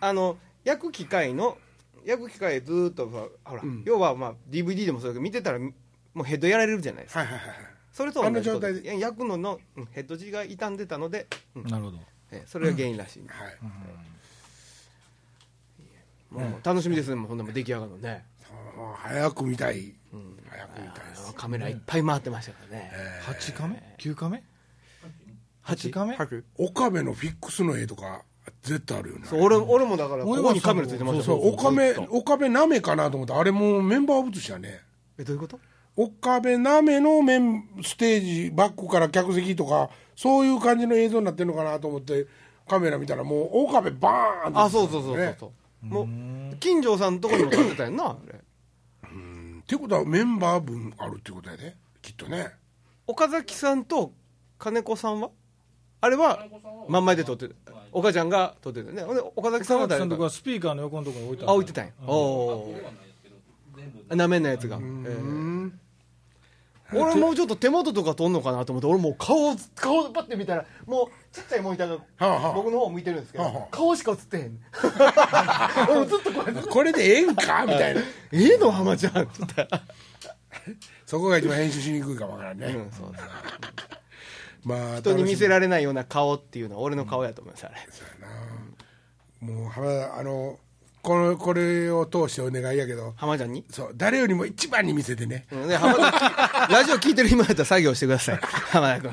[0.00, 1.58] あの焼く機械の
[2.04, 5.72] 焼く機械ずーっとほら、要はまあ DVD でもそうだけど見てたらも
[6.18, 7.20] うヘッドやられるじゃないですか。
[7.20, 7.48] はいはいはい
[7.96, 8.98] それと同じことあの状態で。
[8.98, 11.62] 焼くののうんヘッド地が傷んでたので、うん。
[11.64, 11.98] なるほど。
[12.30, 13.58] えそれが原因らしい、はい、
[16.30, 17.14] もう楽しみですね。
[17.16, 18.24] もうほんでもう出来上がるのね。
[18.76, 19.94] もう早く見たい、
[20.50, 21.34] 早く見たいです。
[21.34, 22.90] カメラいっぱい回ってましたからね、
[23.26, 24.42] 8カメ ?9 カメ
[25.64, 26.14] ?8 カメ？
[26.16, 26.44] 八？
[26.58, 28.22] 岡部のフィックスの絵とか
[28.62, 29.22] 絶対あるよね。
[29.26, 34.80] そう俺俺もだからここにカメラついてましたそうよ岡部岡部なめかなと思ってあれもうメンバー写しやね。
[35.18, 35.58] えどういうこと？
[35.96, 42.26] 岡部なめのメンステージバックから客席とかそういう感じの映像になってるのかなと思って
[42.68, 45.50] カメラ見たらもう岡部バーンってあそうそうそうそうそう
[45.88, 48.34] もう金城さんのとこにも立ってたやんなあれ。
[48.34, 48.38] っ
[49.66, 52.52] ていうことはメンバー分あるっていうことやできっとね。
[53.06, 54.12] 岡崎さんと
[54.58, 55.30] 金子さんは？
[56.00, 56.46] あれは
[56.88, 57.56] 真ん前で撮ってる。
[57.90, 59.02] 岡ちゃんが撮ってるね。
[59.02, 61.92] ほんで岡崎さんは誰かさんとこはスピーカーの横のところに置いてああ置いてたんや。
[62.06, 62.12] お
[64.10, 64.82] おなめんなやつが、ええ
[66.92, 73.66] 俺もうちょっと手元とか撮んのかなと思って俺もう顔顔パッて見たらもうちっちゃいモニターが僕の方向いてるんですけど、はあはあ。
[73.70, 74.58] 顔しか映ってへん。
[75.90, 76.68] 俺もずっとこうやって。
[76.70, 77.64] これでええんか？
[77.66, 78.00] みたいな
[78.32, 79.82] 「ええの浜ちゃん」って言ったら
[81.06, 83.12] そこが一番編集しにくいかもわからんね、うんそう
[84.64, 87.76] まあ人に見せるられないような顔っていうのは俺の顔やと思いますあれ。
[89.40, 90.58] もう浜田あの
[91.06, 93.14] このこれを通してお願いやけど。
[93.16, 93.64] 浜ちゃんに？
[93.70, 95.46] そう誰よりも一番に見せてね。
[95.52, 98.40] うんで浜田 ラジオ聞いてる今やったら作業してください。
[98.42, 99.12] 浜田君。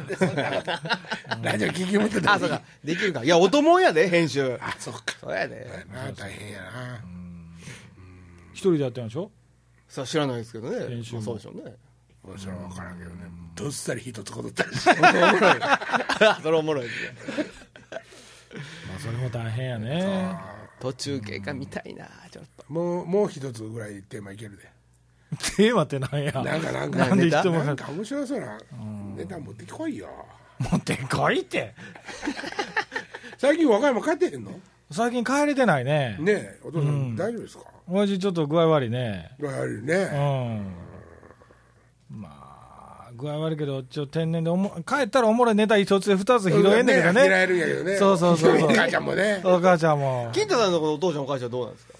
[1.43, 2.63] ラジオ聞き持ってたあそうか。
[2.83, 3.23] できるか。
[3.23, 4.57] いや音もんやで編集。
[4.59, 5.01] あそうか。
[5.21, 5.85] そうやで。
[5.93, 6.99] なあ大変やな。
[8.53, 9.29] 一人でやってるんでしょ？
[9.87, 10.87] そう知らないですけどね。
[10.87, 11.21] 編集も。
[11.21, 11.75] まあそうでしょうね。
[12.39, 13.15] それは分からんけどね。
[13.53, 15.01] どっさり一つことったりしおも
[15.39, 15.55] ろい。
[16.41, 16.87] それおもろい。
[16.87, 17.45] ですね
[18.87, 20.35] まあそれも大変やね
[20.83, 22.65] 途中経過見たいなちょっと。
[22.67, 24.63] もうもう一つぐらいテーマいけるで。
[25.55, 26.33] テーマってなんや？
[26.33, 26.97] なんかなんか。
[27.07, 28.57] なんで人もなんか面白そうな
[29.15, 30.09] ネタ持ってこいよ。
[30.59, 31.73] 持ってこいって。
[33.39, 34.51] 最近和歌山帰ってへんの？
[34.91, 36.17] 最近帰れてないね。
[36.19, 37.63] ねえお父さん大丈夫ですか？
[37.87, 39.31] 親父ちょっと具合悪いね。
[39.39, 39.95] やはりうね。
[39.95, 40.07] ん。
[40.11, 40.13] まあ
[43.23, 47.97] 具合悪いけどちょっと天然でおも帰ったらおもろいネタ一つで二つ拾えんねんけど拾えねるんやけどね。
[47.97, 48.69] そうそうそうそう。
[48.69, 49.41] お母ちゃんもね。
[49.43, 50.29] お母ちゃんも。
[50.33, 51.93] 金太さんのお父ちゃんお母ちゃんどうなんですか？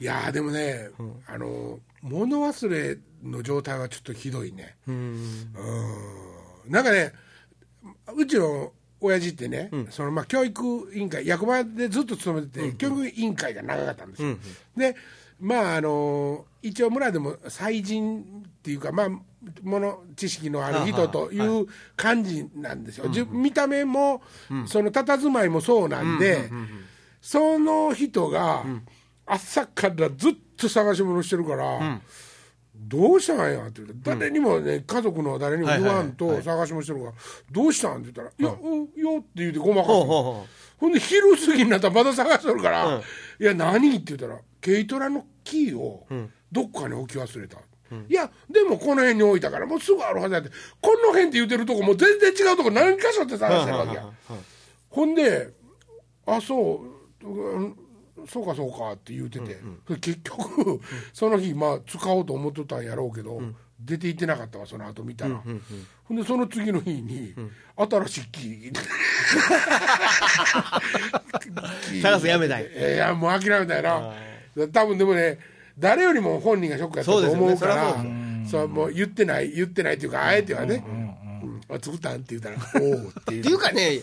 [0.00, 0.90] いやーでもね
[1.26, 4.76] あの物忘れの状態はちょっとひどいね。
[4.86, 4.94] うん。
[4.94, 6.72] うん。
[6.72, 7.12] なんかね
[8.14, 14.36] うちの親父ってね、そのまあ教育委員会役場でずっと勤めてて、教育委員会が長かったんですよ、
[14.78, 14.96] で
[15.44, 19.08] まああの一応村でも祭人っていうかまあ
[19.62, 24.22] もの知識のある人という感じなんですよ、じ見た目も、
[24.66, 26.50] その佇まいもそうなんで、
[27.20, 28.64] その人が
[29.26, 32.00] 朝からずっと探し物してるから、
[32.74, 37.12] どうしたんやって言って、誰にもね、家族の誰にも言わんと探し物してるから、
[37.50, 40.46] どうしたんって言ったら、いや、うん、よって言ってごまかすの。
[40.78, 43.02] ほんで、昼過ぎになったらまだ探してるから、
[43.40, 46.06] いや、何って言ったら、軽トラのキーを
[46.50, 47.58] どっかに置き忘れた。
[48.08, 54.08] いや、でもこの辺に置いたから、もうすぐあるはずやって、この辺って言ってるとこ、もう全然違うとこ何箇所って探してるわけや。
[54.90, 55.50] ほんで、
[56.26, 56.84] あ、そ
[57.22, 57.78] う、うん
[58.28, 59.58] そうかそうかって言うてて、
[60.00, 60.80] 結局、
[61.12, 63.40] その日、まあ、使おうと思っとったんやろうけど、
[63.78, 65.42] 出て行ってなかったわ、その後見たら。
[66.04, 67.34] ほんで、その次の日に、
[67.76, 68.74] 新しいキー、
[72.02, 72.66] 探すのやめたい。
[72.66, 74.14] いや、もう諦めたよな。
[74.72, 75.38] 多分でもね、
[75.78, 77.94] 誰よりも本人がショックやったと思うから、
[78.48, 78.66] そうね。
[78.68, 81.14] もう言ってない、言ってないっていうか、あえてはね、うん
[81.68, 83.40] あ作ったんって言ったら、おおっていう。
[83.40, 84.02] っていうかね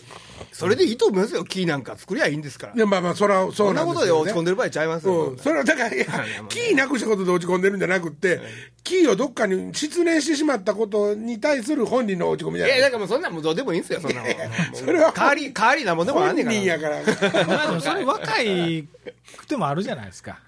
[0.52, 1.44] それでいいと思いますよ。
[1.44, 2.74] キーなんか作りゃいいんですから。
[2.74, 5.26] いやまあまあそれはそそなことうんなんですよ、ね、で落ち込んでる場合ちゃいますよ。
[5.30, 6.06] うん、それはだからいや
[6.48, 8.40] キーなくしたことで落ち込んでるんじゃなくって、
[8.84, 12.76] キーをどっかに失念してしまったことに対する本人の落ち込みじゃない。
[12.78, 14.32] いやだからもうそんなんもうどうでもいいんですよそんなもん。
[14.74, 16.56] それは代わり代わりなもんでもあん本ねんから。
[16.58, 17.46] 人やから。
[17.46, 18.88] まあでもそれ若い
[19.36, 20.40] くてもあるじゃないですか。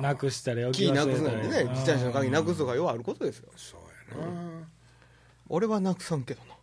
[0.00, 3.48] なくしたり置キーなくすなんてね自転車の鍵なくすとかようあることですよ。
[3.56, 4.32] そうやな、
[5.48, 6.54] 俺はなくさんけどな。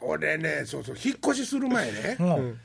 [0.00, 2.58] 俺ねそうそう引っ越しする前ね、うん。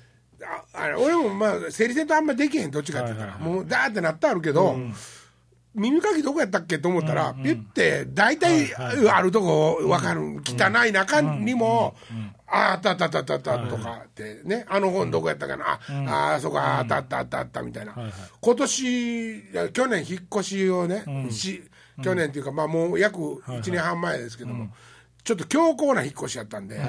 [0.43, 3.53] ああれ俺もまあ整理整頓あんまできへんどっちかって言ったら、はいはい。
[3.53, 4.75] もうダーってなってあるけど、
[5.75, 11.95] 耳かきどこやったっけと思ったら、ピュって大体あるとこ分かる、汚い中にも、
[12.47, 18.13] ああったあったあったあったあったとかってね、あの本どこやったかな、ああそこあったあったあったあったみたいな、はいはい。
[18.41, 19.43] 今年
[19.73, 21.63] 去年引っ越しをね、し
[22.03, 24.69] 去年っていうかまあもう約1年半前ですけども、
[25.23, 26.79] ちょっと強硬な引っ越しやったんで、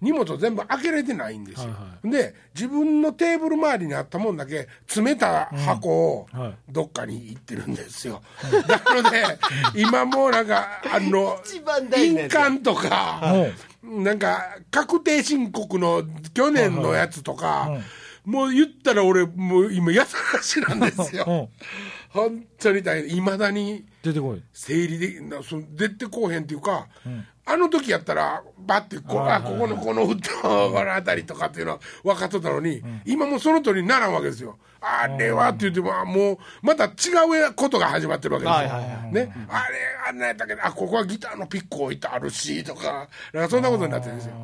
[0.00, 6.26] 荷物全部開けれてないんですよ、はいで自分のテーブル周りにあったもんだけ詰めた箱を
[6.68, 8.22] どっかに行ってるんですよ、
[8.68, 9.24] なので
[9.74, 12.34] 今もうなんかあの印つ。
[12.34, 13.20] 鑑とか、
[13.82, 17.80] なんか確定申告の去年のやつとか、
[18.28, 21.48] もう言ったら俺、もう今、やさらしなんですよ。
[22.14, 23.16] うん本当に大変。
[23.16, 24.42] いまだに出てこい。
[24.52, 26.86] 整理できなその出てこうへんっていうか、
[27.44, 34.58] あの時やったら、バッてこう、あ、ここのこのフット、この辺りとかっていうのは分かっとったのに、今もうその通りにならんわけですよ。
[34.80, 36.88] あれはって言っても、あもう、また違
[37.48, 39.10] うことが始まってるわけですよ。
[39.10, 39.78] ね、あれ、
[40.08, 44.34] あんなんやったけど、あ、ここはギターのピック置いてあるし、とか、なんかそんなことになってるんですよ。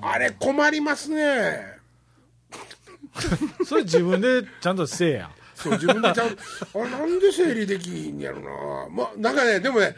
[0.00, 1.74] あれ困りますね。
[3.64, 5.30] それ自分でちゃんとせえや。
[5.54, 6.36] そう、自分でちゃんと、
[6.80, 8.88] あれなんで整理できんやろな。
[8.90, 9.94] まあ、なんかね、でもね、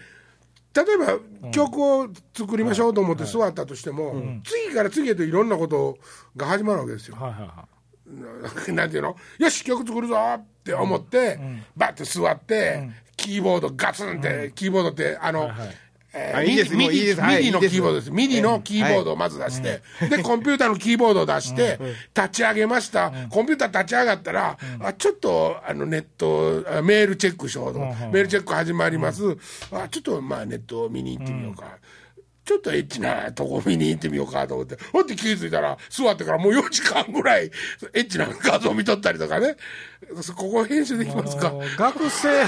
[0.75, 0.99] 例え
[1.43, 5.99] ば曲を作りましょうと思って座ったとしても、次から次へといろんなこと
[6.37, 7.17] が始まるわけですよ。
[7.17, 7.69] はいはいは
[8.75, 9.17] なんていうの？
[9.39, 11.39] よし、曲作るぞって思って、
[11.77, 15.77] バッて座って、キーボードガツンって、キーボードって、あの、はいえーあい
[16.45, 17.21] いいいです。
[17.21, 18.11] はいミディのキーボードです。
[18.11, 21.79] ミディのキーボードをまず出して、で、コンピューターのキーボードを出して、
[22.15, 23.13] 立ち上げました。
[23.31, 27.79] コンピューター立ち上がったら、あ、ちょっと、あの、ネット、あメールチェックしようと。
[27.79, 29.37] メールチェック始まります。
[29.73, 31.79] あ、ちょっと、まあ、ネットを見に行ってみようか。
[32.47, 34.79] ちょっとエッチなとこ見に行ってみようかと思って。
[34.93, 37.51] ほんで気づいたら、座ってからもう4時間ぐらい、
[37.93, 39.57] エッチな画像見とったりとかね。
[40.37, 41.17] ここ編集できい。
[41.17, 41.53] ますか？
[41.77, 42.45] 学生、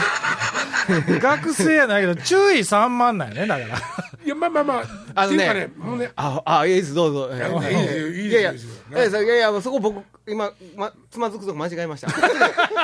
[1.19, 3.79] 学生やないけど、注意散漫なんやね、だから。
[4.25, 4.85] いや、まあまあまあ。
[5.17, 7.35] あのねね、もうね、あ、あ、いいです、どうぞ。
[7.35, 12.09] いやいいですよいいですよいやいや、いいですよいやそこ僕、今、ま、つまずくとこ間違えました。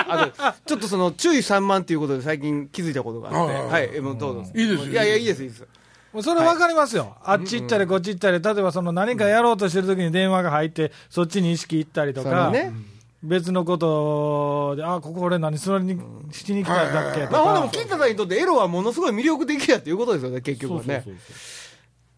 [0.09, 4.51] あの、ちょっとその、注意散漫っていうことで最近気づいたことがあって、はい、えもうどうぞ。
[4.53, 5.65] いいですよいやいや、いいです、いいです。
[6.15, 12.73] もうそれ分かりますよ、あっち行ったりこっち行ったり、例えばその何かやろうとしてる時に電話が入って、そっちに意識行ったりとか、ね。
[13.25, 15.99] 別のことで、あここ俺何それに
[16.31, 17.27] しに来たんだっけ？
[17.27, 17.73] とまあ、ほんでかも、。
[17.73, 21.05] 金太さんにとってエロはものすごい魅力的やっていうことですよね、結局はね。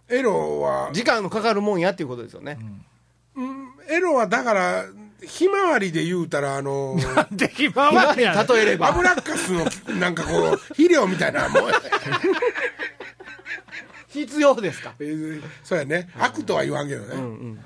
[0.08, 2.58] エロは、時間のかかるもんやっていうことですよね。
[3.88, 4.84] エロはだから、
[5.26, 6.96] ひまわりで言うたら、あの、
[7.30, 8.88] できまわりやね例えれば。
[8.88, 9.64] 油っかすの、
[9.98, 11.62] なんかこう、肥料みたいなもん。
[14.16, 14.94] 必要ですか？
[14.98, 16.08] えーそうやね。
[16.18, 17.14] 悪とは言わんけどね。
[17.14, 17.60] うん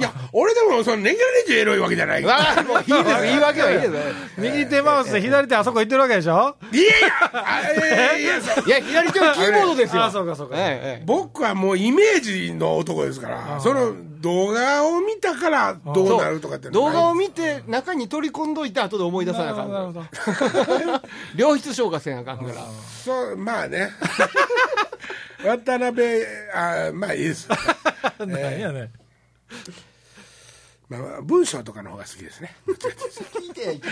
[0.00, 2.22] いや、俺でも、その、ネギラレジエロいわけじゃない。
[2.22, 3.22] いやわあ、もういいです。
[3.22, 3.92] 言い訳はいいです。
[4.38, 6.56] 右手マウスで左手あそこ行ってるわけでしょ？
[6.72, 10.04] いや、いや、そういや、左手はキーボードですよ。
[10.04, 10.56] あそうかそうか。
[10.56, 11.04] ええええ。
[11.06, 20.00] 僕はもうイメージの男ですから、その動画を見たからどうなるとかって動画を見見て中に取り込んどいて後で思い出さなあかんなるほど。
[20.00, 20.08] か
[20.92, 21.02] ら
[21.36, 22.54] 良質消化せなあかんから。
[23.04, 23.90] そう、まあね。
[25.44, 26.22] 渡辺、
[26.54, 27.48] あまあいいです。
[28.18, 28.30] 何
[28.60, 28.90] やね
[29.50, 29.89] まあ
[30.90, 32.54] まあ、文章とかの方が好きですね。
[32.66, 32.72] 聞
[33.50, 33.86] いて聞いて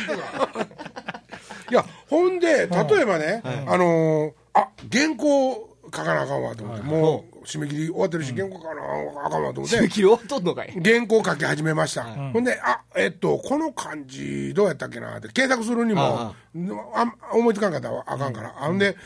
[1.70, 8.82] いや、ほんで、例えばね、あのーあ、原稿書かなあかんわと思って、もう締め切り終わってるし、原稿書かな
[9.26, 9.78] あかんわと思って。
[9.78, 10.72] 締め、切り終わっとんのかい。
[10.84, 16.34] 原稿書き始めました、ほんで、あえっと、この漢字、どうやったっけなって、検索するにも、あ
[17.32, 18.96] 思いつかんかったらあかんから、ほんで、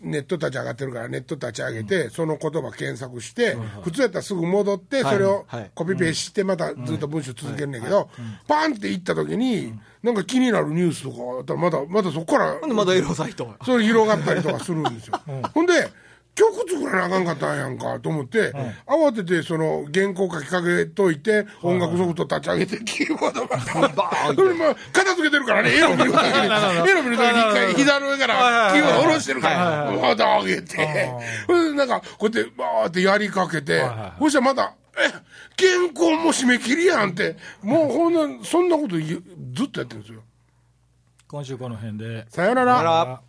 [0.00, 5.70] ネット立ち上がってるから、ネット立ち上げて、その言葉検索して、普通やったらすぐ戻って、それをはい。
[5.74, 8.08] コピペして、またずっと文章続けるんだけど、
[8.48, 15.20] パンって行った時に、なんか気になるニュースとかあったら、まだ、まだそこからまだエロサイトそれ広がったりとかするんですよ。
[15.54, 15.88] ほんで、
[16.34, 18.52] 曲作らなあかんかったんやんかと思って、
[18.86, 26.26] 慌ててその原稿書きかけといて、音楽ソフト立ち上げて、キーボードバーンそれまあ片付けてるからね、エロ見るときに、
[26.90, 33.84] エロ見るときに一回膝の上からキーボード下ろしてるから、また上げて、でなんかこうやってバーってやりかけて、
[34.18, 35.10] そしたらまた、え、
[35.58, 40.22] 原稿も締め切りやんって、もうほんな、そんなことずっとやってるんですよ。
[41.28, 42.26] 今週この辺で。
[42.28, 43.20] さよなら